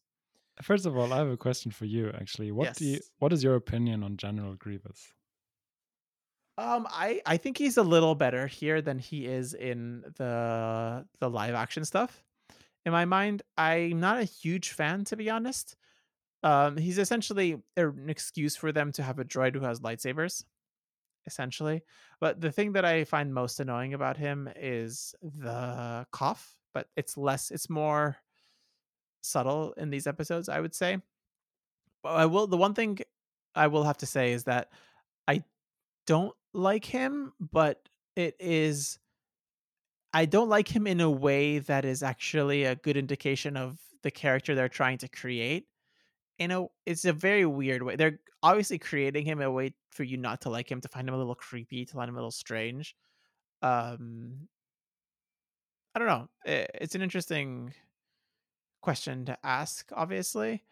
[0.61, 2.11] First of all, I have a question for you.
[2.15, 2.99] Actually, what do you?
[3.19, 5.11] What is your opinion on General Grievous?
[6.57, 11.29] Um, I I think he's a little better here than he is in the the
[11.29, 12.23] live action stuff.
[12.85, 15.75] In my mind, I'm not a huge fan to be honest.
[16.43, 20.43] Um, he's essentially an excuse for them to have a droid who has lightsabers,
[21.25, 21.83] essentially.
[22.19, 26.53] But the thing that I find most annoying about him is the cough.
[26.73, 28.17] But it's less, it's more
[29.21, 30.97] subtle in these episodes, I would say.
[32.03, 32.47] But I will.
[32.47, 32.99] The one thing
[33.55, 34.69] I will have to say is that
[35.27, 35.43] I
[36.05, 38.99] don't like him, but it is
[40.15, 44.11] I don't like him in a way that is actually a good indication of the
[44.11, 45.67] character they're trying to create.
[46.39, 47.95] You know, it's a very weird way.
[47.95, 51.15] They're obviously creating him a way for you not to like him, to find him
[51.15, 52.95] a little creepy, to find him a little strange.
[53.61, 54.49] Um
[55.93, 56.29] I don't know.
[56.45, 57.73] I- It's an interesting
[58.81, 60.63] question to ask, obviously.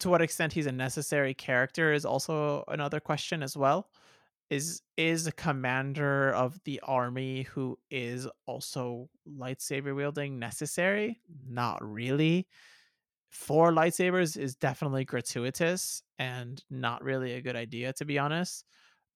[0.00, 3.90] To what extent he's a necessary character is also another question as well.
[4.50, 11.20] Is is a commander of the army who is also lightsaber wielding necessary?
[11.46, 12.48] Not really.
[13.36, 18.64] Four lightsabers is definitely gratuitous and not really a good idea to be honest.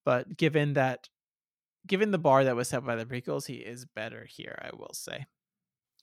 [0.05, 1.09] But given that
[1.87, 4.93] given the bar that was set by the prequels, he is better here, I will
[4.93, 5.27] say.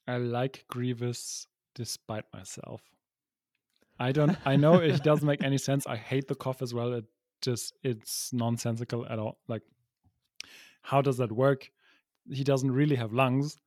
[0.08, 2.82] I like Grievous despite myself.
[4.00, 4.36] I don't.
[4.46, 5.86] I know it doesn't make any sense.
[5.86, 6.94] I hate the cough as well.
[6.94, 7.06] It
[7.42, 9.38] just it's nonsensical at all.
[9.48, 9.64] Like,
[10.82, 11.70] how does that work?
[12.30, 13.58] He doesn't really have lungs,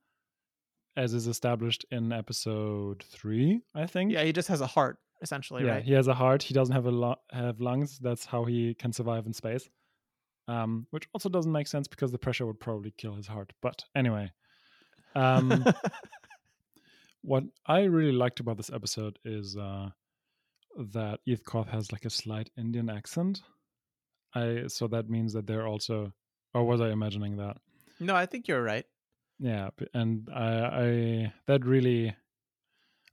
[0.97, 4.11] as is established in episode three, I think.
[4.11, 5.83] Yeah, he just has a heart, essentially, yeah, right?
[5.83, 6.43] he has a heart.
[6.43, 7.97] He doesn't have a lo- have lungs.
[7.99, 9.69] That's how he can survive in space.
[10.47, 13.53] Um, which also doesn't make sense because the pressure would probably kill his heart.
[13.61, 14.31] But anyway,
[15.15, 15.63] um,
[17.21, 19.89] what I really liked about this episode is uh,
[20.77, 23.41] that Eeth Koth has like a slight Indian accent.
[24.33, 26.11] I so that means that they're also,
[26.53, 27.57] or was I imagining that?
[27.99, 28.85] no, I think you're right.
[29.41, 32.15] Yeah, and I, I that really,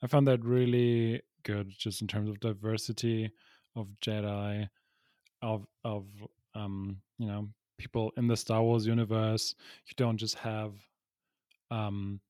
[0.03, 3.31] I found that really good, just in terms of diversity
[3.76, 4.68] of Jedi,
[5.43, 6.07] of of
[6.55, 7.49] um, you know,
[7.79, 9.55] people in the Star Wars universe.
[9.87, 10.74] You don't just have
[11.70, 12.20] um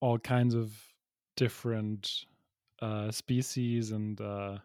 [0.00, 0.72] all kinds of
[1.36, 2.24] different
[2.82, 4.58] uh species and uh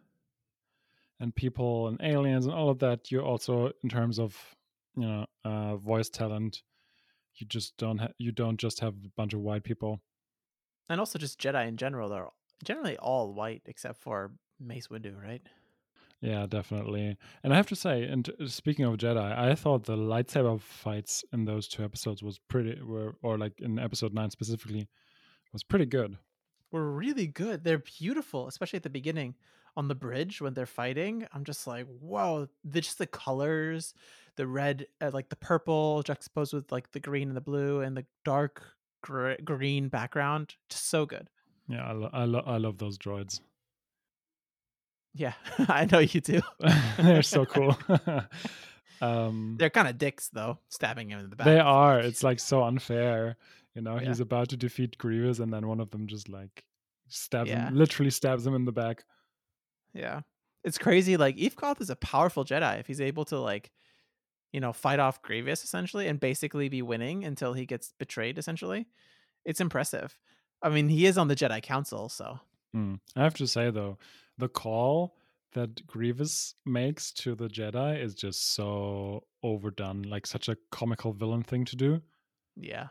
[1.19, 3.11] and people and aliens and all of that.
[3.11, 4.35] You also, in terms of
[4.95, 6.63] you know, uh voice talent,
[7.35, 10.01] you just don't ha- you don't just have a bunch of white people.
[10.89, 12.27] And also just Jedi in general, they're
[12.63, 15.41] generally all white except for Mace Windu, right?
[16.21, 17.17] Yeah, definitely.
[17.43, 21.23] And I have to say, and uh, speaking of Jedi, I thought the lightsaber fights
[21.33, 24.87] in those two episodes was pretty, were or like in episode nine specifically,
[25.51, 26.17] was pretty good.
[26.71, 27.63] were really good.
[27.63, 29.35] They're beautiful, especially at the beginning
[29.77, 31.27] on the bridge when they're fighting.
[31.33, 32.47] I'm just like, whoa!
[32.63, 33.93] The, just the colors,
[34.35, 37.95] the red, uh, like the purple juxtaposed with like the green and the blue, and
[37.95, 38.63] the dark
[39.01, 41.27] gr- green background, just so good.
[41.67, 43.39] Yeah, I, lo- I, lo- I love those droids.
[45.13, 46.41] Yeah, I know you do.
[46.97, 47.77] They're so cool.
[49.01, 51.45] um, They're kind of dicks though, stabbing him in the back.
[51.45, 51.99] they are.
[51.99, 53.37] It's like so unfair.
[53.75, 54.09] You know, Yeah.
[54.09, 56.63] he's about to defeat Grievous, and then one of them just like
[57.07, 57.67] stabs Yeah.
[57.69, 59.03] him, literally stabs him in the back.
[59.93, 60.21] Yeah.
[60.63, 61.17] It's crazy.
[61.17, 63.71] Like Eeth Koth is a powerful Jedi if he's able to like,
[64.51, 68.87] you know, fight off Grievous essentially and basically be winning until he gets betrayed, essentially.
[69.45, 70.17] It's impressive.
[70.61, 72.39] I mean, he is on the Jedi Council, so
[72.75, 72.99] Mm.
[73.17, 73.97] I have to say though,
[74.37, 75.17] the call
[75.53, 81.43] that Grievous makes to the Jedi is just so overdone, like such a comical villain
[81.43, 82.01] thing to do.
[82.55, 82.87] yeah.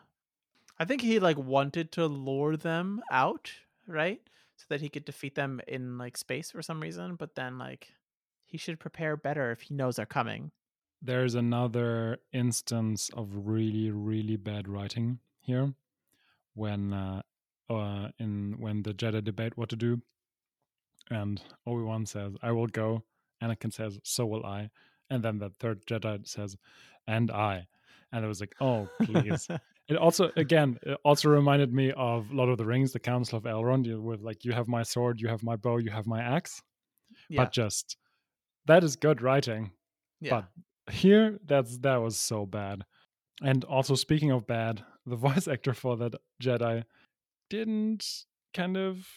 [0.79, 3.51] I think he like wanted to lure them out,
[3.87, 4.21] right?
[4.61, 7.95] So that he could defeat them in like space for some reason, but then like
[8.45, 10.51] he should prepare better if he knows they're coming.
[11.01, 15.73] There's another instance of really, really bad writing here,
[16.53, 17.23] when uh,
[17.71, 20.03] uh, in when the Jedi debate what to do,
[21.11, 23.03] and Obi Wan says, "I will go."
[23.43, 24.69] Anakin says, "So will I,"
[25.09, 26.59] and then the third Jedi says,
[27.07, 27.67] "And I,"
[28.13, 29.49] and it was like, "Oh, please."
[29.91, 33.45] It also, again, it also reminded me of Lord of the Rings, the Council of
[33.45, 36.63] Elrond, with like, you have my sword, you have my bow, you have my axe.
[37.29, 37.43] yeah.
[37.43, 37.97] But just
[38.67, 39.73] that is good writing.
[40.21, 40.43] yeah.
[40.87, 42.85] But here, that's that was so bad.
[43.43, 46.85] And also, speaking of bad, the voice actor for that Jedi
[47.49, 48.25] didn't
[48.55, 49.09] kind of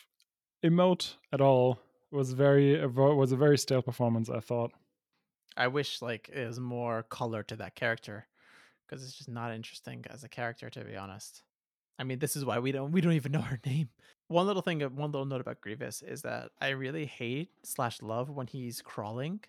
[0.65, 1.79] emote at all.
[2.11, 4.29] It was very it was a very stale performance.
[4.29, 4.71] I thought.
[5.55, 8.25] I wish like it was more color to that character
[8.93, 11.43] because it's just not interesting as a character to be honest.
[11.99, 13.91] I mean, this is why we don't we don't even know her name.
[14.29, 18.29] One little thing, one little note about Grievous is that I really hate slash love
[18.29, 19.43] when he's crawling,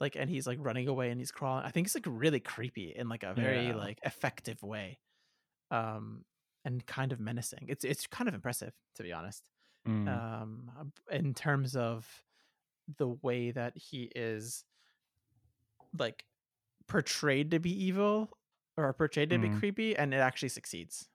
[0.00, 1.64] like and he's like running away and he's crawling.
[1.64, 3.74] I think it's like really creepy in like a very Yeah.
[3.74, 5.00] like effective way,
[5.70, 6.24] um,
[6.64, 7.66] and kind of menacing.
[7.68, 9.50] It's it's kind of impressive to be honest
[9.86, 12.24] Mm, um in terms of
[12.98, 14.64] the way that he is
[15.98, 16.24] like
[16.88, 18.37] portrayed to be evil
[18.78, 19.58] or portrayed to be Mm.
[19.58, 21.08] creepy and it actually succeeds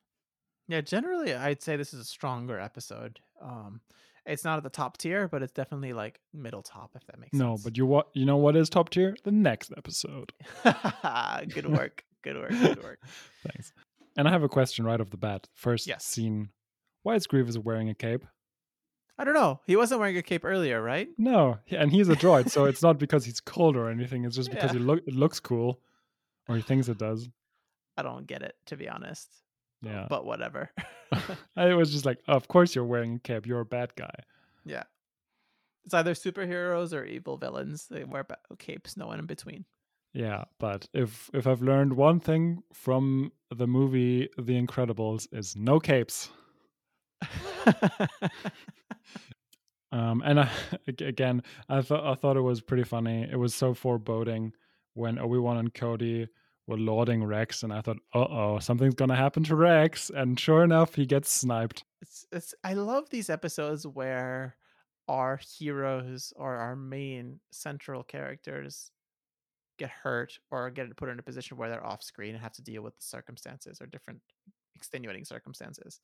[0.67, 3.81] yeah generally i'd say this is a stronger episode um
[4.25, 7.33] it's not at the top tier but it's definitely like middle top if that makes
[7.33, 9.15] no, sense no but you what you know what is top tier?
[9.23, 10.31] The next episode.
[11.53, 12.99] good work good work good work
[13.47, 13.73] Thanks.
[14.15, 15.47] And I have a question right off the bat.
[15.55, 16.05] First Yes.
[16.05, 16.49] scene.
[17.01, 18.23] Why is Grievous wearing a cape?
[19.19, 22.49] i don't know he wasn't wearing a cape earlier right No, and he's a droid,
[22.49, 24.23] so it's not because he's cold or anything.
[24.25, 24.79] It's just because Yeah.
[24.79, 25.81] he look it looks cool,
[26.47, 27.29] or he thinks it does.
[27.97, 29.29] I don't get it to be honest
[29.81, 30.69] Yeah, but whatever
[31.55, 33.45] I was just like, of course you're wearing a cape.
[33.45, 34.15] You're a bad guy.
[34.65, 34.83] Yeah.
[35.85, 37.85] It's either superheroes or evil villains.
[37.87, 39.65] They wear ba- capes, no one in between.
[40.13, 45.79] Yeah, but if if I've learned one thing from the movie The Incredibles is no
[45.79, 46.29] capes.
[49.91, 50.49] Um, and I,
[50.87, 53.27] again, I thought I thought it was pretty funny.
[53.31, 54.53] It was so foreboding
[54.95, 56.27] when Obi Wan and Cody
[56.67, 60.09] were lauding Rex, and I thought, uh oh, something's gonna happen to Rex.
[60.13, 61.83] And sure enough, he gets sniped.
[62.01, 64.55] it's, it's, I love these episodes where
[65.07, 68.91] our heroes or our main central characters
[69.77, 72.61] get hurt or get put in a position where they're off screen and have to
[72.61, 74.21] deal with the circumstances or different
[74.75, 75.99] extenuating circumstances.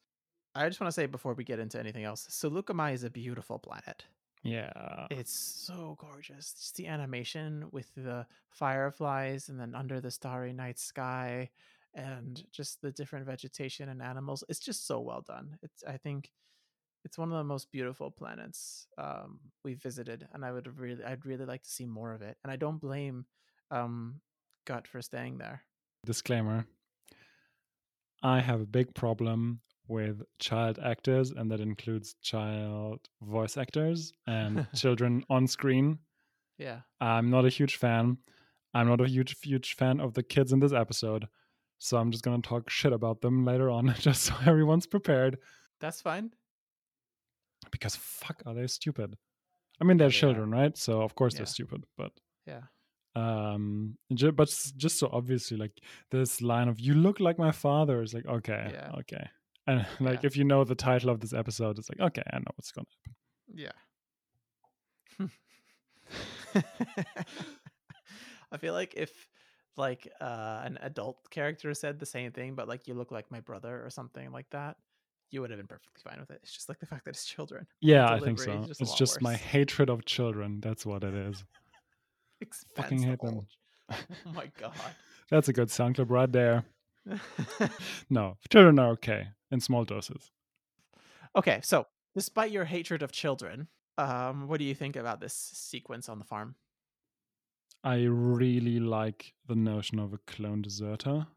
[0.55, 3.59] I just want to say before we get into anything else, Saleucami is a beautiful
[3.59, 4.05] planet.
[4.43, 6.53] Yeah, It's so gorgeous.
[6.53, 11.49] Just the animation with the fireflies and then under the starry night sky
[11.95, 14.43] and just the different vegetation and animals.
[14.49, 15.57] It's just so well done.
[15.63, 16.31] It's I think
[17.05, 21.25] it's one of the most beautiful planets um, we've visited, and I would really I'd
[21.25, 22.37] really like to see more of it.
[22.43, 23.25] And I don't blame
[23.71, 24.21] um,
[24.65, 25.63] Cut for staying there.
[26.05, 26.65] disclaimer.
[28.21, 34.65] I have a big problem with child actors, and that includes child voice actors and
[34.75, 35.99] children on screen.
[36.57, 36.81] Yeah.
[37.01, 38.17] I'm not a huge fan.
[38.73, 41.27] I'm not a huge, huge fan of the kids in this episode.
[41.79, 45.37] So I'm just going to talk shit about them later on, just so everyone's prepared.
[45.81, 46.31] That's fine.
[47.71, 49.17] Because fuck, are they stupid?
[49.81, 50.19] I mean, they're They are.
[50.19, 50.77] children, right?
[50.77, 51.39] So of course Yeah.
[51.39, 51.85] they're stupid.
[51.97, 52.11] But
[52.45, 52.63] Yeah.
[53.15, 53.97] um,
[54.35, 55.79] but just so obviously, like
[56.11, 58.91] this line of "You look like my father" is like okay, Yeah.
[58.99, 59.29] okay,
[59.69, 60.27] and like Yeah.
[60.27, 62.87] if you know the title of this episode, it's like okay, I know what's gonna
[63.05, 63.15] happen.
[63.53, 63.71] Yeah.
[68.51, 69.11] I feel like if
[69.77, 73.39] like uh an adult character said the same thing but like you look like my
[73.39, 74.77] brother or something like that,
[75.31, 76.39] you would have been perfectly fine with it.
[76.43, 77.67] It's just like the fact that it's children.
[77.81, 78.63] Yeah, I think so.
[78.67, 80.59] just it's just my hatred of children.
[80.61, 81.43] That's what it is.
[82.75, 83.41] Fucking hate them.
[83.91, 84.73] Oh my god.
[85.29, 86.63] That's a good sound clip right there.
[88.09, 90.31] No, children are okay in small doses.
[91.35, 96.09] okay, so despite your hatred of children, um, what do you think about this sequence
[96.09, 96.55] on the farm?
[97.83, 101.27] I really like the notion of a clone deserter.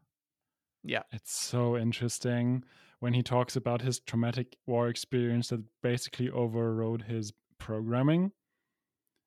[0.83, 1.03] Yeah.
[1.11, 2.63] It's so interesting
[2.99, 8.31] when he talks about his traumatic war experience that basically overrode his programming.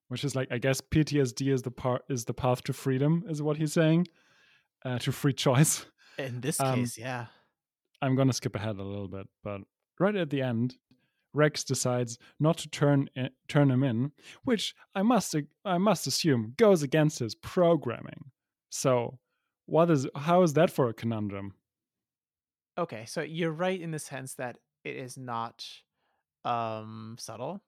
[0.09, 3.43] Which is like I guess PTSD is the part is the path to freedom, is
[3.43, 4.07] what he's saying.
[4.85, 5.85] Uh, to free choice.
[6.19, 7.27] In this Um, case, yeah.
[8.03, 9.63] I'm gonna skip ahead a little bit, but
[9.99, 10.77] right at the end,
[11.33, 14.13] Rex decides not to turn i- turn him in,
[14.45, 15.35] which I must
[15.65, 18.31] I must assume goes against his programming.
[18.71, 19.19] So,
[19.67, 21.55] what is how is that for a conundrum?
[22.79, 25.67] Okay, so you're right in the sense that it is not
[26.45, 27.63] um subtle.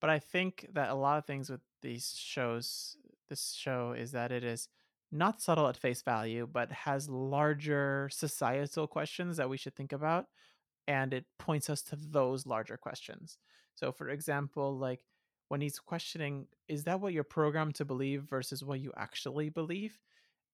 [0.00, 2.96] But I think that a lot of things with these shows,
[3.28, 4.68] this show is that it is
[5.12, 10.26] not subtle at face value, but has larger societal questions that we should think about.
[10.86, 13.38] And it points us to those larger questions.
[13.74, 15.02] So, for example, like
[15.48, 19.98] when he's questioning, is that what you're programmed to believe versus what you actually believe?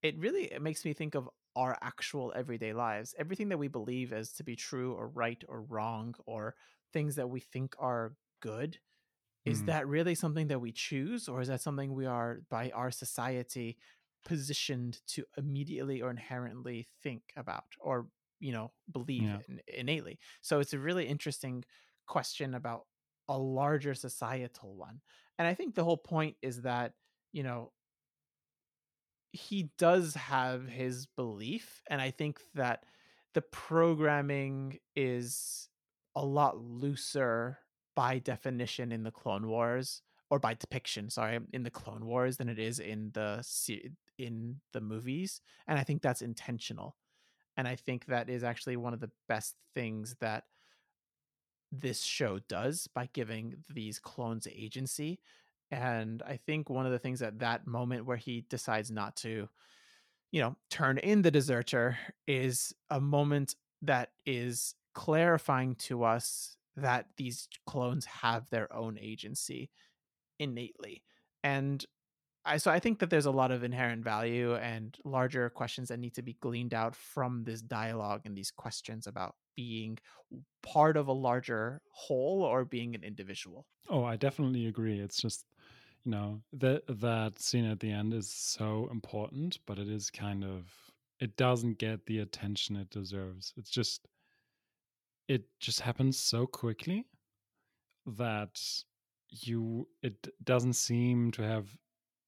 [0.02, 3.14] It really it makes me think of our actual everyday lives.
[3.18, 6.56] Everything that we believe as to be true or right or wrong or
[6.92, 8.78] things that we think are good
[9.44, 9.66] is Hmm.
[9.66, 13.78] that really something that we choose or is that something we are by our society
[14.26, 18.08] positioned to immediately or inherently think about or
[18.40, 19.40] you know believe Yeah.
[19.48, 21.64] in, innately so it's a really interesting
[22.06, 22.86] question about
[23.28, 25.00] a larger societal one
[25.38, 26.94] and i think the whole point is that
[27.32, 27.72] you know
[29.32, 32.84] he does have his belief and i think that
[33.34, 35.68] the programming is
[36.14, 37.58] a lot looser
[37.94, 42.48] by definition in the clone wars or by depiction sorry in the clone wars than
[42.48, 43.42] it is in the
[44.18, 46.96] in the movies and i think that's intentional
[47.56, 50.44] and i think that is actually one of the best things that
[51.72, 55.18] this show does by giving these clones agency
[55.70, 59.48] and i think one of the things at that moment where he decides not to
[60.32, 67.06] you know turn in the deserter is a moment that is clarifying to us that
[67.16, 69.70] these clones have their own agency
[70.38, 71.02] innately
[71.42, 71.84] and
[72.46, 75.98] I so I think that there's a lot of inherent value and larger questions that
[75.98, 79.98] need to be gleaned out from this dialogue and these questions about being
[80.62, 83.66] part of a larger whole or being an individual.
[83.88, 85.00] Oh, I definitely agree.
[85.00, 85.46] It's just
[86.04, 90.44] you know that that scene at the end is so important, but it is kind
[90.44, 90.72] of
[91.20, 93.52] it doesn't get the attention it deserves.
[93.56, 94.06] It's just
[95.28, 97.06] it just happens so quickly
[98.06, 98.60] that
[99.30, 101.76] you it doesn't seem to have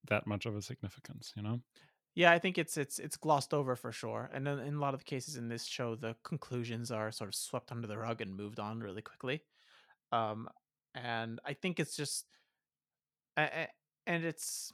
[0.08, 1.60] that much of a significance, you know?
[2.14, 4.28] Yeah, I think it's it's it's glossed over for sure.
[4.32, 7.28] And then in a lot of the cases in this show, the conclusions are sort
[7.28, 9.42] of swept under the rug and moved on really quickly.
[10.10, 10.48] Um,
[10.94, 12.26] and I think it's just,
[13.36, 13.68] and
[14.24, 14.72] it's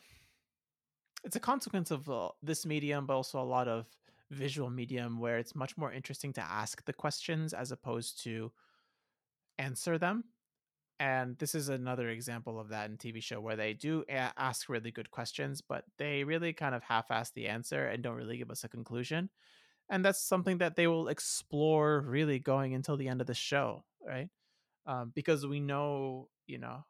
[1.25, 3.87] it's a consequence of uh, this medium, but also a lot of
[4.31, 8.53] visual medium where it's much more interesting to ask the questions as opposed to
[9.59, 10.25] answer them.
[11.05, 14.91] And this is another example of that in TV show where they do ask really
[14.91, 18.65] good questions, but they really kind of half-ass the answer and don't really give us
[18.65, 19.29] a conclusion.
[19.91, 23.85] And that's something that they will explore really going until the end of the show,
[24.07, 24.31] right?
[24.87, 26.87] Um, because we know, you know,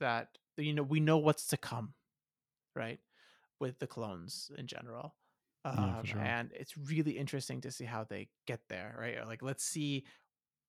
[0.00, 1.94] that you know we know what's to come,
[2.74, 3.00] right?
[3.60, 5.16] With the clones in general.
[5.72, 6.20] Yeah, Um, sure.
[6.20, 9.18] and it's really interesting to see how they get there, right?
[9.18, 10.04] Or like, let's see,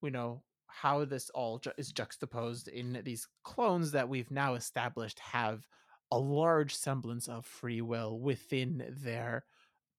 [0.04, 0.44] you know,
[0.82, 5.68] how this all ju- is juxtaposed in these clones that we've now established have
[6.12, 9.46] a large semblance of free will within their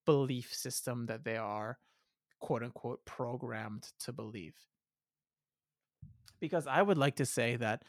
[0.05, 1.79] belief system that they are
[2.41, 4.55] quote unquote programmed to believe.
[6.41, 7.83] Because I would like to say that,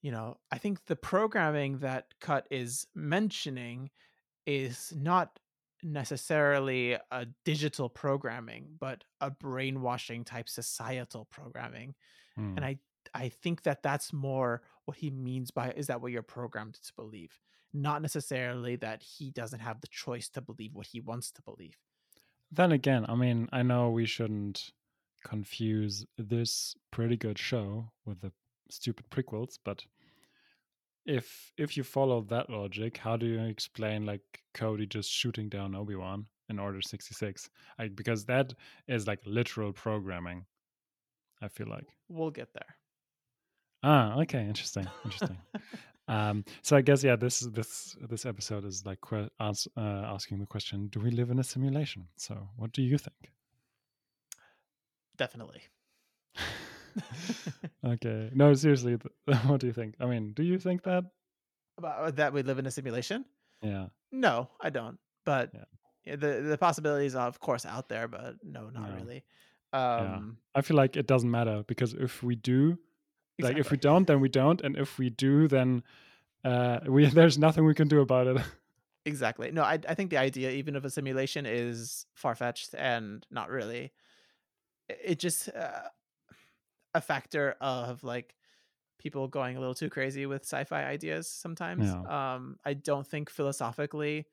[0.00, 3.90] you know, I think the programming that Cut is mentioning
[4.46, 5.38] is not
[5.82, 11.94] necessarily a digital programming, but a brainwashing type societal programming.
[12.38, 12.54] Hmm.
[12.56, 12.78] And I
[13.14, 16.92] I think that that's more what he means by is that what you're programmed to
[16.94, 17.40] believe,
[17.72, 21.76] not necessarily that he doesn't have the choice to believe what he wants to believe.
[22.50, 24.70] Then again, I mean, I know we shouldn't
[25.24, 28.32] confuse this pretty good show with the
[28.70, 29.84] stupid prequels, but
[31.04, 34.22] if if you follow that logic, how do you explain like
[34.54, 37.50] Cody just shooting down Obi Wan in Order sixty six?
[37.78, 38.54] Like because that
[38.86, 40.44] is like literal programming.
[41.42, 41.86] I feel like.
[42.08, 42.76] We'll get there.
[43.82, 45.38] Ah, okay, interesting, interesting.
[46.08, 49.80] um, so I guess yeah, this this this episode is like que- as, uh,
[50.14, 52.08] asking the question: Do we live in a simulation?
[52.16, 53.32] So, what do you think?
[55.16, 55.62] Definitely.
[57.84, 59.94] okay, no, seriously, th- what do you think?
[60.00, 61.04] I mean, do you think that?
[61.76, 63.24] About uh, that we live in a simulation?
[63.62, 63.86] Yeah.
[64.10, 64.98] No, I don't.
[65.24, 65.52] But
[66.04, 66.16] Yeah.
[66.16, 69.24] the the possibilities are of course out there, but no, not really.
[69.72, 69.98] Yeah.
[69.98, 72.78] Um, I feel like it doesn't matter because if we do,
[73.38, 75.82] like if we don't, then we don't, and if we do, then
[76.44, 78.42] uh, we there's nothing we can do about it.
[79.06, 79.50] Exactly.
[79.52, 83.48] No, I I think the idea even of a simulation is far fetched and not
[83.48, 83.90] really.
[84.90, 85.88] It just uh,
[86.92, 88.34] a factor of like
[88.98, 91.86] people going a little too crazy with sci-fi ideas sometimes.
[91.86, 92.34] Yeah.
[92.34, 94.26] Um, I don't think philosophically,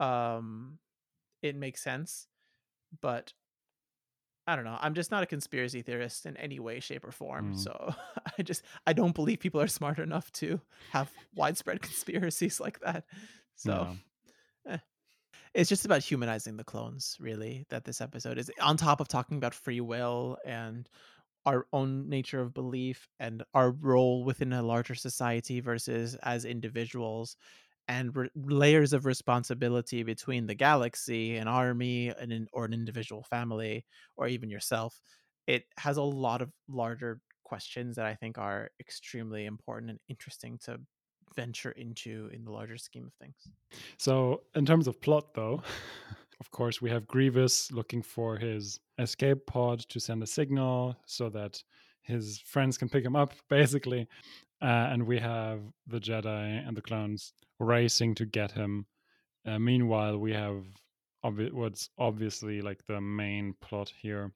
[0.00, 0.78] um,
[1.42, 2.26] it makes sense,
[3.00, 3.32] but
[4.46, 4.78] I don't know.
[4.80, 7.54] I'm just not a conspiracy theorist in any way, shape, or form.
[7.54, 7.58] Mm.
[7.58, 7.94] So
[8.38, 10.60] I just I don't believe people are smart enough to
[10.92, 13.04] have widespread conspiracies like that.
[13.56, 13.96] So
[14.66, 14.74] Yeah.
[14.74, 14.78] eh.
[15.54, 17.66] it's just about humanizing the clones, really.
[17.70, 20.88] That this episode is on top of talking about free will and
[21.44, 27.36] our own nature of belief and our role within a larger society versus as individuals
[27.88, 33.84] and re- layers of responsibility between the galaxy an army an or an individual family
[34.16, 35.00] or even yourself
[35.46, 40.58] it has a lot of larger questions that i think are extremely important and interesting
[40.58, 40.78] to
[41.34, 43.36] venture into in the larger scheme of things
[43.98, 45.62] So, in terms of plot, though,
[46.40, 51.28] of course, we have Grievous looking for his escape pod to send a signal so
[51.30, 51.62] that
[52.02, 54.06] his friends can pick him up, basically.
[54.62, 58.86] Uh, and we have the Jedi and the clones racing to get him.
[59.44, 60.64] Uh, meanwhile, we have
[61.24, 64.32] obvi- what's obviously like the main plot here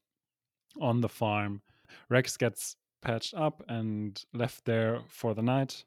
[0.80, 1.62] on the farm.
[2.08, 5.84] Rex gets patched up and left there for the night.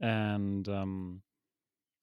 [0.00, 1.22] And um,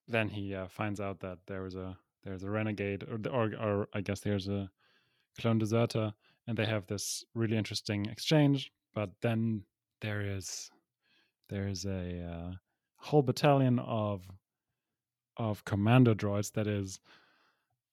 [0.07, 3.87] then he uh, finds out that there is a there's a renegade or, or or
[3.93, 4.69] I guess there's a
[5.39, 6.13] clone deserter
[6.47, 9.63] and they have this really interesting exchange but then
[10.01, 10.71] there is
[11.49, 12.51] there is a uh,
[13.05, 14.21] whole battalion of
[15.37, 16.99] of commando droids that is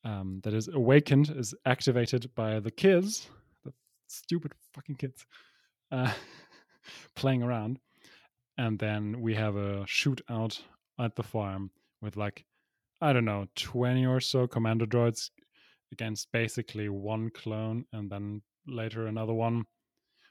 [0.05, 3.29] um, that is awakened is activated by the kids
[3.65, 3.73] the
[4.09, 5.25] stupid fucking kids
[5.91, 6.13] uh,
[7.15, 7.79] playing around.
[8.59, 10.61] And then we have a shootout
[10.99, 12.45] at the farm with like
[13.01, 15.31] I don't know, 20 or so commando droids
[15.91, 19.65] against basically one clone and then later another one,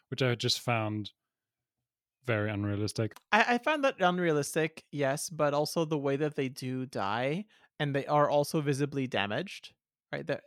[0.09, 1.11] which I just found
[2.25, 3.13] very unrealistic.
[3.31, 7.45] I, I found that unrealistic, yes, but also the way that they do die
[7.79, 9.73] and they are also visibly damaged,
[10.11, 10.25] right?
[10.25, 10.41] The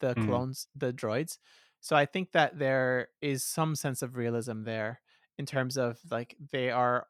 [0.00, 0.40] the Mm.
[0.40, 1.38] clones, the droids.
[1.80, 5.00] So I think that there is some sense of realism there
[5.38, 7.06] in terms of like they are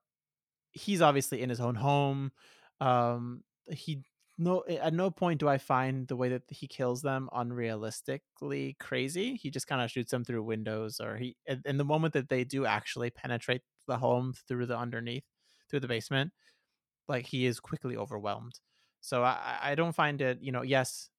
[0.72, 2.32] he's obviously in his own home.
[2.80, 4.04] Um he
[4.38, 9.36] no at no point do I find the way that he kills them unrealistically crazy.
[9.36, 12.28] He just kind of shoots them through windows or he in in the moment that
[12.28, 13.62] they do actually penetrate
[13.92, 15.26] the home through the underneath
[15.68, 16.32] through the basement
[17.08, 18.60] like he is quickly overwhelmed
[19.00, 21.10] so i I- i don't find it you know yes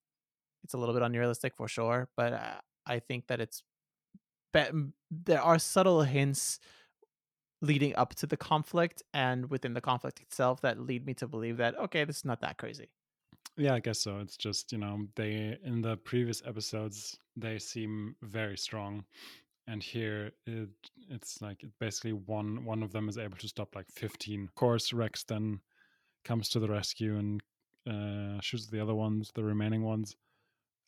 [0.64, 3.62] it's a little bit unrealistic for sure but uh, i think that it's
[4.52, 6.60] be- there are subtle hints
[7.60, 11.56] leading up to the conflict and within the conflict itself that lead me to believe
[11.58, 12.90] that okay this is not that crazy
[13.56, 14.18] Yeah, I guess so.
[14.18, 19.04] It's just, you know, they in the previous episodes they seem very strong.
[19.66, 20.68] And here it
[21.08, 24.44] it's like basically one one of them is able to stop like 15.
[24.44, 25.60] Of course, Rex then
[26.24, 27.42] comes to the rescue and
[27.88, 30.16] uh, shoots the other ones, the remaining ones.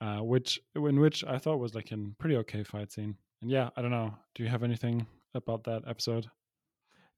[0.01, 3.17] Uh, which in which I thought was like a pretty okay fight scene.
[3.43, 4.15] And yeah, I don't know.
[4.35, 6.27] Do you have anything about that episode?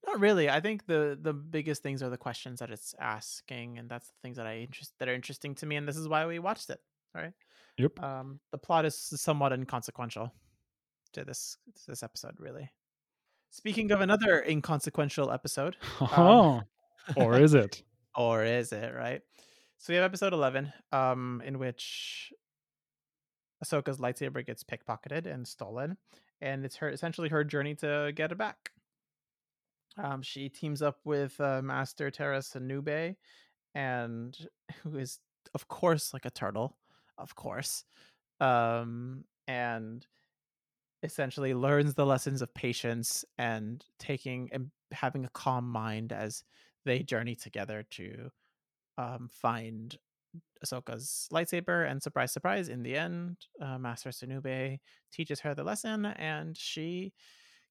[0.06, 3.88] not really i think the the biggest things are the questions that it's asking and
[3.88, 6.24] that's the things that i interest that are interesting to me and this is why
[6.26, 6.80] we watched it
[7.14, 7.32] all right
[7.76, 8.00] Yep.
[8.04, 10.32] um the plot is somewhat inconsequential
[11.16, 12.70] to this to this episode really.
[13.50, 16.60] Speaking of another inconsequential episode Oh,
[17.16, 17.82] or is it?
[18.14, 19.22] or is it right?
[19.78, 22.32] So we have episode 11 um in which
[23.64, 25.96] ahsoka's lightsaber gets pickpocketed and stolen
[26.42, 28.70] and it's her essentially her journey to get it back.
[29.96, 33.16] Um she teams up with uh, master Tera Sinube,
[33.74, 34.36] and
[34.82, 35.18] who is
[35.54, 36.76] of course like a turtle
[37.16, 37.84] of course
[38.40, 40.06] um and
[41.06, 46.44] essentially learns the lessons of patience and taking and having a calm mind as
[46.84, 48.30] they journey together to
[48.98, 49.96] um, find
[50.64, 51.90] Ahsoka's lightsaber.
[51.90, 54.78] And surprise, surprise, in the end, uh, Master Sinube
[55.12, 57.12] teaches her the lesson, and she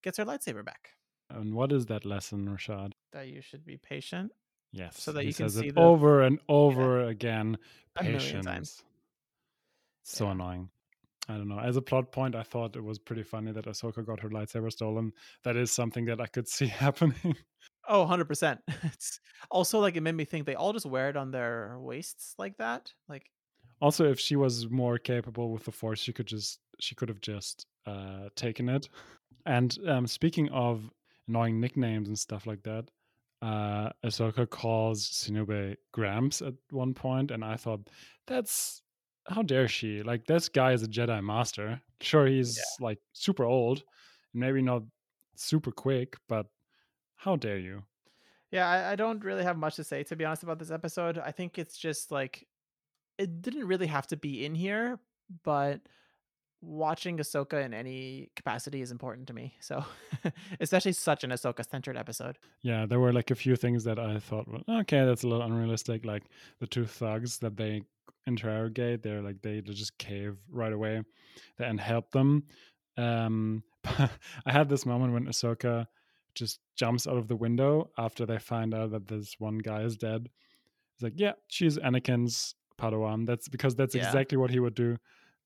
[0.03, 0.89] gets her lightsaber back.
[1.29, 2.93] And what is that lesson, Rashad?
[3.13, 4.31] That you should be patient.
[4.71, 5.01] Yes.
[5.01, 7.57] So that he you can see it the- over and over again.
[7.95, 8.83] A Patience.
[10.03, 10.31] So Yeah.
[10.31, 10.69] annoying.
[11.27, 11.59] I don't know.
[11.59, 14.71] As a plot point, I thought it was pretty funny that Ahsoka got her lightsaber
[14.71, 15.11] stolen.
[15.43, 17.35] That is something that I could see happening.
[17.87, 18.59] Oh, 100%.
[18.83, 19.19] It's
[19.49, 22.57] also like it made me think they all just wear it on their waists like
[22.57, 22.91] that.
[23.09, 23.25] Like
[23.81, 27.21] also, if she was more capable with the Force, she could just she could have
[27.21, 28.89] just uh, taken it.
[29.45, 30.89] And um, speaking of
[31.27, 32.85] annoying nicknames and stuff like that,
[33.41, 37.89] uh, Ahsoka calls Sinube Gramps at one point, and I thought
[38.27, 38.81] that's
[39.27, 40.03] how dare she?
[40.03, 41.81] Like this guy is a Jedi Master.
[42.01, 43.83] Sure, he's like super old,
[44.33, 44.83] and maybe not
[45.35, 46.47] super quick, but
[47.15, 47.83] how dare you?
[48.51, 51.17] Yeah, I, I don't really have much to say to be honest about this episode.
[51.17, 52.47] I think it's just like
[53.17, 54.99] it didn't really have to be in here,
[55.43, 55.81] but
[56.61, 59.53] watching Ahsoka in any capacity is important to me.
[59.59, 59.83] So,
[60.59, 62.37] especially such an Ahsoka centered episode.
[62.61, 65.45] Yeah, there were like a few things that I thought, well, okay, that's a little
[65.45, 66.05] unrealistic.
[66.05, 66.23] Like
[66.59, 67.83] the two thugs that they
[68.27, 71.01] interrogate, they're like they just cave right away
[71.59, 72.43] and help them.
[72.97, 75.87] Um, I had this moment when Ahsoka
[76.33, 79.95] just jumps out of the window after they find out that this one guy is
[79.97, 80.29] dead.
[80.95, 83.25] It's like, yeah, she's Anakin's Padawan.
[83.25, 84.05] That's because that's Yeah.
[84.05, 84.97] exactly what he would do.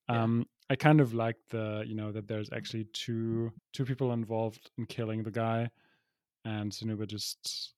[0.10, 0.24] Yeah.
[0.24, 4.70] Um, I kind of like the, you know, that there's actually two two people involved
[4.78, 5.70] in killing the guy,
[6.46, 7.74] and Sinube just,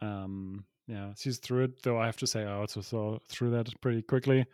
[0.00, 1.82] um, yeah, sees through it.
[1.82, 4.46] Though I have to say, I also saw through that pretty quickly.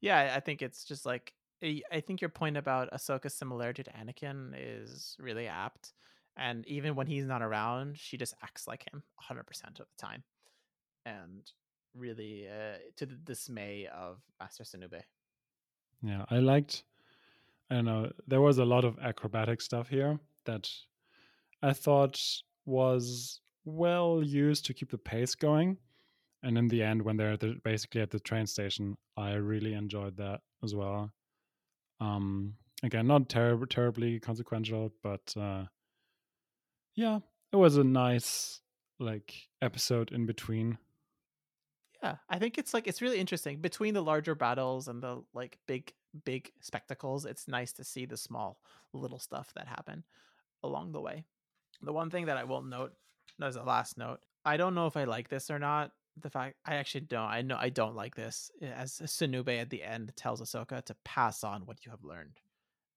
[0.00, 3.90] Yeah, I- think it's just like I I think your point about Ahsoka's similarity to
[3.90, 5.92] Anakin is really apt.
[6.36, 9.40] And even when he's not around, she just acts like him 100%
[9.80, 10.22] of the time.
[11.04, 11.50] And
[11.94, 15.02] really uh, to the dismay of Master Sinube.
[16.00, 16.84] Yeah, I liked.
[17.70, 18.12] I don't know.
[18.28, 20.70] There was a lot of acrobatic stuff here that
[21.60, 22.22] I thought
[22.64, 25.78] was well used to keep the pace going.
[26.42, 29.74] And in the end, when they're at the, basically at the train station, I really
[29.74, 31.10] enjoyed that as well.
[32.00, 35.64] Um, again, not terribly terribly consequential, but uh,
[36.94, 37.18] yeah,
[37.52, 38.60] it was a nice
[39.00, 40.78] like episode in between.
[42.02, 45.58] Yeah, I think it's like it's really interesting between the larger battles and the like
[45.66, 45.92] big
[46.24, 47.24] big spectacles.
[47.24, 48.60] It's nice to see the small
[48.92, 50.04] little stuff that happen
[50.62, 51.24] along the way.
[51.82, 52.92] The one thing that I will note
[53.42, 55.92] as a last note, I don't know if I like this or not.
[56.20, 57.28] The fact I actually don't.
[57.28, 58.50] I know I don't like this.
[58.60, 62.40] Eh, as Sinube at the end tells Ahsoka to pass on what you have learned,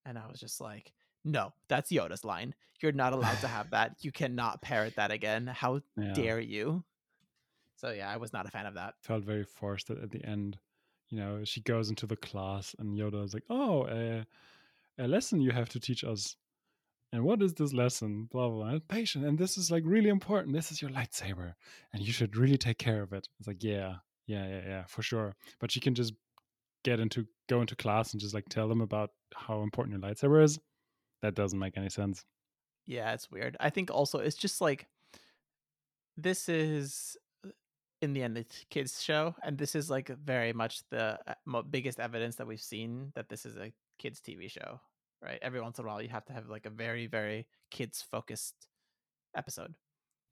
[0.05, 0.91] and I was just like,
[1.23, 2.55] no, that's Yoda's line.
[2.81, 3.97] You're not allowed to have that.
[4.01, 5.45] You cannot parrot that again.
[5.45, 6.13] How Yeah.
[6.13, 6.83] dare you?
[7.75, 8.95] So yeah, I was not a fan of that.
[9.01, 10.57] felt very forced that at the end,
[11.09, 14.25] you know, she goes into the class and Yoda is like, "Oh, a,
[14.97, 16.35] a lesson you have to teach us."
[17.13, 18.29] And what is this lesson?
[18.31, 18.69] Blah blah.
[18.71, 18.79] blah.
[18.87, 20.55] Patient, and this is like really important.
[20.55, 21.53] This is your lightsaber,
[21.93, 23.27] and you should really take care of it.
[23.39, 23.95] It's like, yeah,
[24.27, 25.35] yeah, yeah, yeah, for sure.
[25.59, 26.13] But she can just
[26.83, 30.43] get into go into class and just like tell them about how important your lightsaber
[30.43, 30.59] is.
[31.21, 32.23] That doesn't make any sense.
[32.85, 33.57] Yeah, it's weird.
[33.59, 34.87] I think also it's just like
[36.17, 37.15] this is
[37.45, 37.49] uh,
[38.01, 41.99] in the end the kids show and this is like very much the uh, biggest
[41.99, 44.79] evidence that we've seen that this is a kids TV show,
[45.23, 45.39] right?
[45.41, 48.55] Every once in a while you have to have like a very very kids focused
[49.35, 49.75] episode.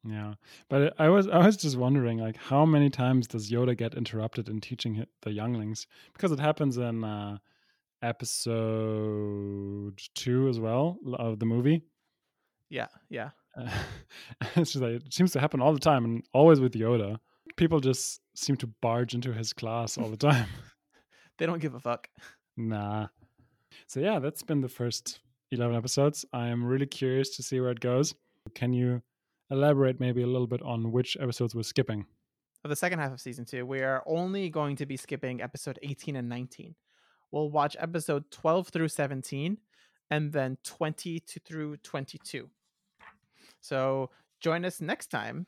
[0.06, 0.36] Yeah,
[0.70, 4.48] but I was I was just wondering, like, how many times does Yoda get interrupted
[4.48, 5.88] in teaching the younglings?
[6.14, 7.38] Because it happens in uh,
[8.02, 11.82] episode two as well of the movie.
[12.70, 13.32] Yeah, yeah.
[13.58, 13.70] Uh,
[14.56, 17.18] it's just like it seems to happen all the time, and always with Yoda.
[17.58, 20.48] People just seem to barge into his class all the time.
[21.38, 22.10] They don't give a fuck.
[22.58, 23.08] nah.
[23.90, 25.20] So yeah, that's been the first
[25.52, 26.24] eleven episodes.
[26.32, 28.14] I am really curious to see where it goes.
[28.54, 29.02] Can you
[29.50, 32.06] elaborate maybe a little bit on which episodes we're skipping?
[32.62, 35.80] For the second half of season two, we are only going to be skipping episode
[35.82, 36.76] 18 and 19.
[37.32, 39.58] We'll watch episode 12 through 17
[40.12, 42.48] and then 20 to through 22.
[43.60, 45.48] So join us next time.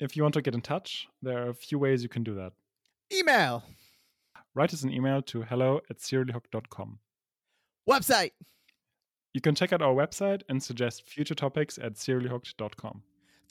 [0.00, 2.34] If you want to get in touch, there are a few ways you can do
[2.34, 2.52] that.
[3.10, 3.62] Email,
[4.56, 6.98] Write us an email to hello at seriallyhooked.com.
[7.88, 8.32] website,
[9.34, 13.02] You can check out our website and suggest future topics at seriallyhooked.com.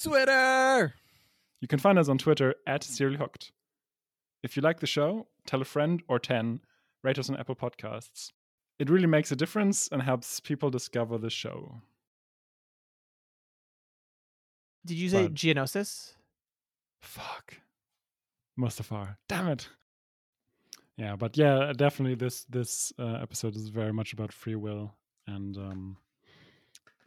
[0.02, 0.94] Twitter.
[1.62, 3.52] You can find us on Twitter at seriallyhooked.
[4.44, 6.60] If you like the show, tell a friend or 10,
[7.04, 8.32] rate us on Apple Podcasts.
[8.78, 11.82] It really makes a difference and helps people discover the show.
[14.86, 15.34] Did you say What?
[15.34, 16.14] Geonosis?
[17.02, 17.56] Fuck.
[18.60, 19.18] Mustafar.
[19.28, 19.70] Damn it.
[20.98, 24.94] Yeah, but yeah, definitely this this uh, episode is very much about free will
[25.28, 25.98] and um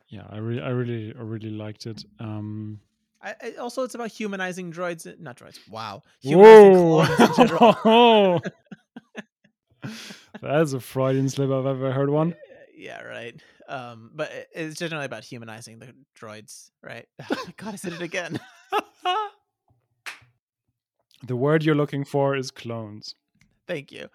[0.09, 2.05] yeah, I really, I really, I really liked it.
[2.19, 2.81] Um,
[3.20, 5.59] I, I, also, it's about humanizing droids, uh, not droids.
[5.69, 7.05] Wow, humanizing whoa!
[7.05, 8.43] clones in general.
[10.40, 12.35] That's a Freudian slip I've ever heard one.
[12.74, 13.39] yeah, right.
[13.69, 17.06] Um, but it's generally about humanizing the droids, right?
[17.56, 18.40] God, I said it again.
[21.27, 23.15] The word you're looking for is clones.
[23.69, 24.09] Thank you.